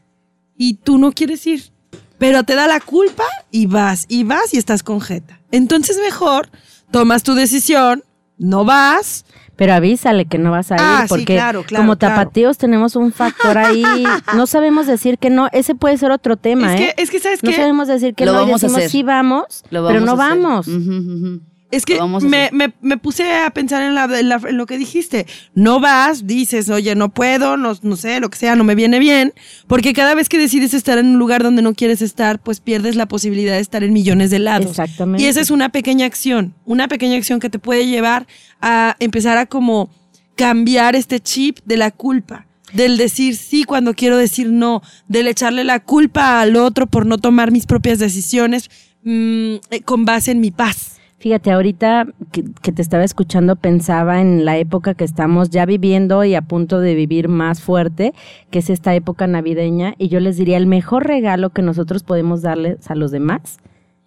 y 0.57 0.75
tú 0.75 0.97
no 0.97 1.11
quieres 1.11 1.45
ir, 1.45 1.71
pero 2.17 2.43
te 2.43 2.55
da 2.55 2.67
la 2.67 2.79
culpa 2.79 3.25
y 3.51 3.65
vas, 3.65 4.05
y 4.07 4.23
vas 4.23 4.53
y 4.53 4.57
estás 4.57 4.81
con 4.83 5.01
jeta. 5.01 5.39
Entonces 5.51 5.97
mejor 6.01 6.49
tomas 6.91 7.23
tu 7.23 7.33
decisión, 7.33 8.03
no 8.37 8.63
vas. 8.63 9.25
Pero 9.61 9.73
avísale 9.75 10.25
que 10.25 10.39
no 10.39 10.49
vas 10.49 10.71
a 10.71 10.75
ir, 10.75 10.81
Ah, 10.83 11.01
sí, 11.03 11.09
porque 11.09 11.35
claro, 11.35 11.61
claro, 11.63 11.83
como 11.83 11.95
claro. 11.95 12.15
tapatíos 12.15 12.57
tenemos 12.57 12.95
un 12.95 13.11
factor 13.11 13.59
ahí, 13.59 13.83
no 14.35 14.47
sabemos 14.47 14.87
decir 14.87 15.19
que 15.19 15.29
no, 15.29 15.49
ese 15.51 15.75
puede 15.75 15.99
ser 15.99 16.09
otro 16.09 16.35
tema, 16.35 16.73
Es 16.73 16.81
¿eh? 16.81 16.93
que, 16.97 17.03
es 17.03 17.11
que, 17.11 17.19
¿sabes 17.19 17.43
no 17.43 17.51
qué? 17.51 17.57
sabemos 17.57 17.87
decir 17.87 18.15
que 18.15 18.25
Lo 18.25 18.31
no, 18.33 18.39
y 18.39 18.41
vamos 18.45 18.63
a 18.63 18.65
decimos 18.65 18.77
hacer. 18.79 18.89
sí 18.89 19.03
vamos, 19.03 19.63
Lo 19.69 19.85
pero 19.85 19.99
no 19.99 20.13
a 20.13 20.15
hacer. 20.15 20.39
vamos. 20.41 20.67
Ujú, 20.67 20.77
ujú. 20.79 21.41
Es 21.71 21.85
que 21.85 21.97
me, 22.29 22.49
me- 22.51 22.73
me 22.81 22.97
puse 22.97 23.31
a 23.33 23.49
pensar 23.51 23.81
en, 23.81 23.95
la, 23.95 24.03
en 24.19 24.29
la- 24.29 24.41
en 24.47 24.57
lo 24.57 24.65
que 24.65 24.77
dijiste. 24.77 25.25
No 25.55 25.79
vas, 25.79 26.27
dices, 26.27 26.69
oye, 26.69 26.93
no 26.95 27.09
puedo, 27.13 27.55
no, 27.57 27.73
no 27.81 27.95
sé, 27.95 28.19
lo 28.19 28.29
que 28.29 28.37
sea, 28.37 28.55
no 28.55 28.63
me 28.63 28.75
viene 28.75 28.99
bien. 28.99 29.33
Porque 29.67 29.93
cada 29.93 30.13
vez 30.13 30.27
que 30.29 30.37
decides 30.37 30.73
estar 30.73 30.97
en 30.97 31.07
un 31.07 31.17
lugar 31.19 31.43
donde 31.43 31.61
no 31.61 31.73
quieres 31.73 32.01
estar, 32.01 32.39
pues 32.41 32.59
pierdes 32.59 32.95
la 32.95 33.07
posibilidad 33.07 33.53
de 33.53 33.59
estar 33.61 33.83
en 33.83 33.93
millones 33.93 34.31
de 34.31 34.39
lados. 34.39 34.69
Exactamente. 34.69 35.23
Y 35.23 35.27
esa 35.27 35.39
es 35.41 35.49
una 35.49 35.69
pequeña 35.69 36.05
acción, 36.05 36.53
una 36.65 36.87
pequeña 36.87 37.15
acción 37.17 37.39
que 37.39 37.49
te 37.49 37.59
puede 37.59 37.87
llevar 37.87 38.27
a 38.61 38.95
empezar 38.99 39.37
a 39.37 39.45
como 39.45 39.89
cambiar 40.35 40.95
este 40.95 41.19
chip 41.19 41.59
de 41.65 41.77
la 41.77 41.91
culpa. 41.91 42.47
Del 42.73 42.97
decir 42.97 43.35
sí 43.35 43.65
cuando 43.65 43.93
quiero 43.93 44.15
decir 44.17 44.49
no, 44.49 44.81
del 45.09 45.27
echarle 45.27 45.63
la 45.65 45.81
culpa 45.81 46.39
al 46.39 46.55
otro 46.55 46.87
por 46.87 47.05
no 47.05 47.17
tomar 47.17 47.51
mis 47.51 47.65
propias 47.65 47.99
decisiones 47.99 48.69
mm, 49.03 49.55
eh, 49.71 49.81
con 49.83 50.05
base 50.05 50.31
en 50.31 50.39
mi 50.39 50.51
paz. 50.51 51.00
Fíjate, 51.21 51.51
ahorita 51.51 52.07
que, 52.31 52.71
te 52.71 52.81
estaba 52.81 53.03
escuchando 53.03 53.55
pensaba 53.55 54.21
en 54.21 54.43
la 54.43 54.57
época 54.57 54.95
que 54.95 55.03
estamos 55.03 55.51
ya 55.51 55.67
viviendo 55.67 56.23
y 56.23 56.33
a 56.33 56.41
punto 56.41 56.79
de 56.79 56.95
vivir 56.95 57.27
más 57.27 57.61
fuerte, 57.61 58.15
que 58.49 58.57
es 58.57 58.71
esta 58.71 58.95
época 58.95 59.27
navideña, 59.27 59.93
y 59.99 60.07
yo 60.07 60.19
les 60.19 60.35
diría, 60.37 60.57
el 60.57 60.65
mejor 60.65 61.05
regalo 61.05 61.51
que 61.51 61.61
nosotros 61.61 62.01
podemos 62.01 62.41
darles 62.41 62.89
a 62.89 62.95
los 62.95 63.11
demás 63.11 63.59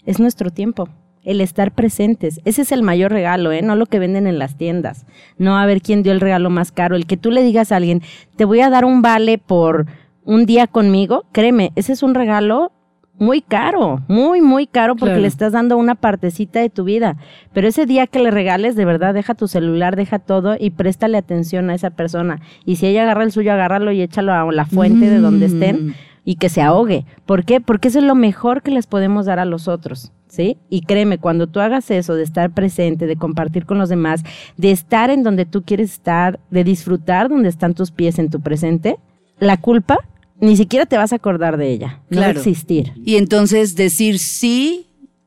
es 0.04 0.18
nuestro 0.18 0.50
tiempo, 0.50 0.88
el 1.22 1.40
estar 1.40 1.70
presentes. 1.70 2.40
Ese 2.44 2.62
es 2.62 2.72
el 2.72 2.82
mayor 2.82 3.12
regalo, 3.12 3.52
¿eh? 3.52 3.62
No 3.62 3.76
lo 3.76 3.86
que 3.86 4.00
venden 4.00 4.26
en 4.26 4.40
las 4.40 4.56
tiendas, 4.56 5.06
no 5.38 5.56
a 5.56 5.66
ver 5.66 5.82
quién 5.82 6.02
dio 6.02 6.10
el 6.10 6.20
regalo 6.20 6.50
más 6.50 6.72
caro, 6.72 6.96
el 6.96 7.06
que 7.06 7.16
tú 7.16 7.30
le 7.30 7.44
digas 7.44 7.70
a 7.70 7.76
alguien, 7.76 8.02
te 8.34 8.44
voy 8.44 8.60
a 8.60 8.70
dar 8.70 8.84
un 8.84 9.02
vale 9.02 9.38
por 9.38 9.86
un 10.24 10.46
día 10.46 10.66
conmigo, 10.66 11.26
créeme, 11.30 11.70
ese 11.76 11.92
es 11.92 12.02
un 12.02 12.16
regalo 12.16 12.72
muy 13.18 13.42
caro, 13.42 14.02
muy, 14.08 14.40
muy 14.40 14.66
caro 14.66 14.94
porque 14.96 15.10
Claro. 15.12 15.22
le 15.22 15.28
estás 15.28 15.52
dando 15.52 15.76
una 15.76 15.94
partecita 15.94 16.60
de 16.60 16.68
tu 16.70 16.84
vida. 16.84 17.16
Pero 17.52 17.68
ese 17.68 17.86
día 17.86 18.06
que 18.08 18.18
le 18.18 18.30
regales, 18.30 18.74
de 18.76 18.84
verdad, 18.84 19.14
deja 19.14 19.34
tu 19.34 19.46
celular, 19.48 19.94
deja 19.96 20.18
todo 20.18 20.56
y 20.58 20.70
préstale 20.70 21.16
atención 21.18 21.70
a 21.70 21.74
esa 21.74 21.90
persona. 21.90 22.40
Y 22.64 22.76
si 22.76 22.86
ella 22.86 23.02
agarra 23.04 23.22
el 23.24 23.32
suyo, 23.32 23.52
agárralo 23.52 23.92
y 23.92 24.02
échalo 24.02 24.32
a 24.32 24.50
la 24.52 24.66
fuente 24.66 25.08
de 25.08 25.18
donde 25.20 25.46
estén 25.46 25.86
Mm. 25.88 25.94
y 26.24 26.34
que 26.36 26.48
se 26.48 26.60
ahogue. 26.62 27.04
¿Por 27.26 27.44
qué? 27.44 27.60
Porque 27.60 27.88
eso 27.88 27.98
es 28.00 28.04
lo 28.04 28.14
mejor 28.16 28.62
que 28.62 28.70
les 28.72 28.86
podemos 28.86 29.26
dar 29.26 29.38
a 29.38 29.44
los 29.44 29.68
otros, 29.68 30.10
¿sí? 30.26 30.56
Y 30.68 30.80
créeme, 30.80 31.18
cuando 31.18 31.46
tú 31.46 31.60
hagas 31.60 31.90
eso, 31.92 32.14
de 32.14 32.22
estar 32.24 32.50
presente, 32.50 33.06
de 33.06 33.16
compartir 33.16 33.64
con 33.66 33.78
los 33.78 33.90
demás, 33.90 34.24
de 34.56 34.70
estar 34.72 35.10
en 35.10 35.22
donde 35.22 35.44
tú 35.46 35.62
quieres 35.62 35.92
estar, 35.92 36.40
de 36.50 36.64
disfrutar 36.64 37.28
donde 37.28 37.48
están 37.48 37.74
tus 37.74 37.90
pies 37.92 38.18
en 38.18 38.30
tu 38.30 38.40
presente, 38.40 38.96
la 39.38 39.56
culpa 39.58 39.98
ni 40.40 40.56
siquiera 40.56 40.86
te 40.86 40.96
vas 40.96 41.12
a 41.12 41.16
acordar 41.16 41.56
de 41.56 41.70
ella. 41.72 42.02
No 42.10 42.20
va 42.20 42.26
a 42.26 42.32
Claro. 42.32 42.40
existir. 42.40 42.92
Y 43.04 43.16
entonces 43.16 43.74
decir 43.76 44.18
sí 44.18 44.86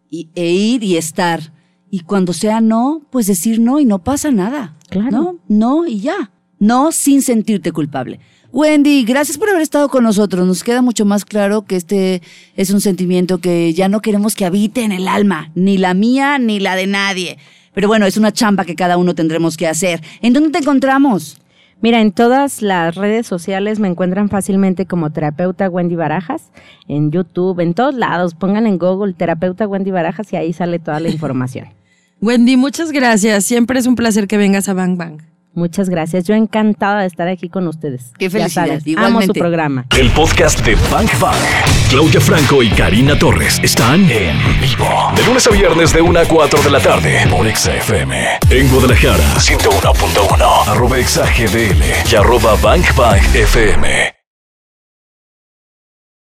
y- 0.09 0.29
e 0.35 0.51
ir 0.51 0.83
y 0.83 0.97
estar. 0.97 1.53
Y 1.89 2.01
cuando 2.01 2.33
sea 2.33 2.59
no, 2.61 3.01
pues 3.11 3.27
decir 3.27 3.59
no 3.59 3.79
y 3.79 3.85
no 3.85 3.99
pasa 4.03 4.31
nada. 4.31 4.75
Claro. 4.89 5.11
No, 5.11 5.39
no 5.47 5.87
y 5.87 5.99
ya. 6.01 6.31
no 6.59 6.91
sin 6.91 7.21
sentirte 7.21 7.71
culpable. 7.71 8.19
Wendy, 8.51 9.03
gracias 9.03 9.37
por 9.37 9.49
haber 9.49 9.61
estado 9.61 9.89
con 9.89 10.03
nosotros. 10.03 10.47
Nos 10.47 10.63
queda 10.63 10.81
mucho 10.81 11.05
más 11.05 11.23
claro 11.25 11.65
que 11.65 11.75
este 11.75 12.21
es 12.55 12.71
un 12.71 12.81
sentimiento 12.81 13.37
que 13.39 13.73
ya 13.73 13.89
no 13.89 14.01
queremos 14.01 14.33
que 14.35 14.45
habite 14.45 14.83
en 14.83 14.91
el 14.91 15.07
alma, 15.07 15.51
ni 15.53 15.77
la 15.77 15.93
mía 15.93 16.39
ni 16.39 16.59
la 16.59 16.75
de 16.75 16.87
nadie. 16.87 17.37
Pero 17.73 17.87
bueno, 17.87 18.07
es 18.07 18.17
una 18.17 18.31
chamba 18.33 18.65
que 18.65 18.73
cada 18.75 18.97
uno 18.97 19.13
tendremos 19.13 19.55
que 19.57 19.67
hacer. 19.67 20.01
¿En 20.21 20.33
dónde 20.33 20.49
te 20.49 20.57
encontramos? 20.59 21.37
Mira, 21.81 22.01
en 22.01 22.11
todas 22.11 22.61
las 22.61 22.95
redes 22.95 23.27
sociales 23.27 23.79
me 23.79 23.87
encuentran 23.87 24.29
fácilmente 24.29 24.87
como 24.87 25.11
terapeuta 25.11 25.69
Wendy 25.69 25.95
Barajas, 25.95 26.51
en 26.87 27.11
YouTube, 27.11 27.59
en 27.59 27.73
todos 27.75 27.93
lados. 27.93 28.33
Pongan 28.33 28.65
en 28.65 28.79
Google 28.79 29.13
terapeuta 29.13 29.67
Wendy 29.67 29.91
Barajas 29.91 30.33
y 30.33 30.37
ahí 30.37 30.53
sale 30.53 30.79
toda 30.79 30.99
la 30.99 31.09
información. 31.17 31.67
Wendy, 32.19 32.57
muchas 32.57 32.91
gracias. 32.91 33.43
Siempre 33.43 33.79
es 33.79 33.85
un 33.85 33.95
placer 33.95 34.27
que 34.27 34.37
vengas 34.37 34.69
a 34.69 34.73
Bang 34.73 34.97
Bang. 34.97 35.21
Muchas 35.57 35.89
gracias. 35.89 36.25
Yo 36.25 36.35
encantada 36.35 37.01
de 37.01 37.07
estar 37.07 37.27
aquí 37.27 37.49
con 37.49 37.67
ustedes. 37.67 38.11
Qué 38.19 38.29
Ya 38.29 38.47
felicidad, 38.47 38.79
Amo 39.03 39.23
su 39.23 39.33
programa. 39.33 39.87
El 39.97 40.11
podcast 40.11 40.63
de 40.63 40.75
Bank 40.91 41.09
Bank. 41.19 41.35
Claudia 41.89 42.21
Franco 42.21 42.61
y 42.61 42.69
Karina 42.69 43.17
Torres 43.17 43.59
están 43.63 44.01
en 44.11 44.37
vivo. 44.61 44.87
De 45.15 45.23
lunes 45.25 45.47
a 45.47 45.49
viernes 45.49 45.91
de 45.93 46.01
1 46.03 46.19
a 46.19 46.25
4 46.25 46.61
de 46.61 46.69
la 46.69 46.79
tarde 46.79 47.25
por 47.31 47.47
Exa 47.47 47.75
FM. 47.75 48.37
En 48.51 48.69
Guadalajara, 48.69 49.39
101.1. 49.39 50.67
Arroba 50.67 50.99
Exa 50.99 51.25
GDL 51.25 51.83
y 52.11 52.15
arroba 52.15 52.55
Bank 52.61 52.95
Bank 52.95 53.23
FM. 53.33 54.16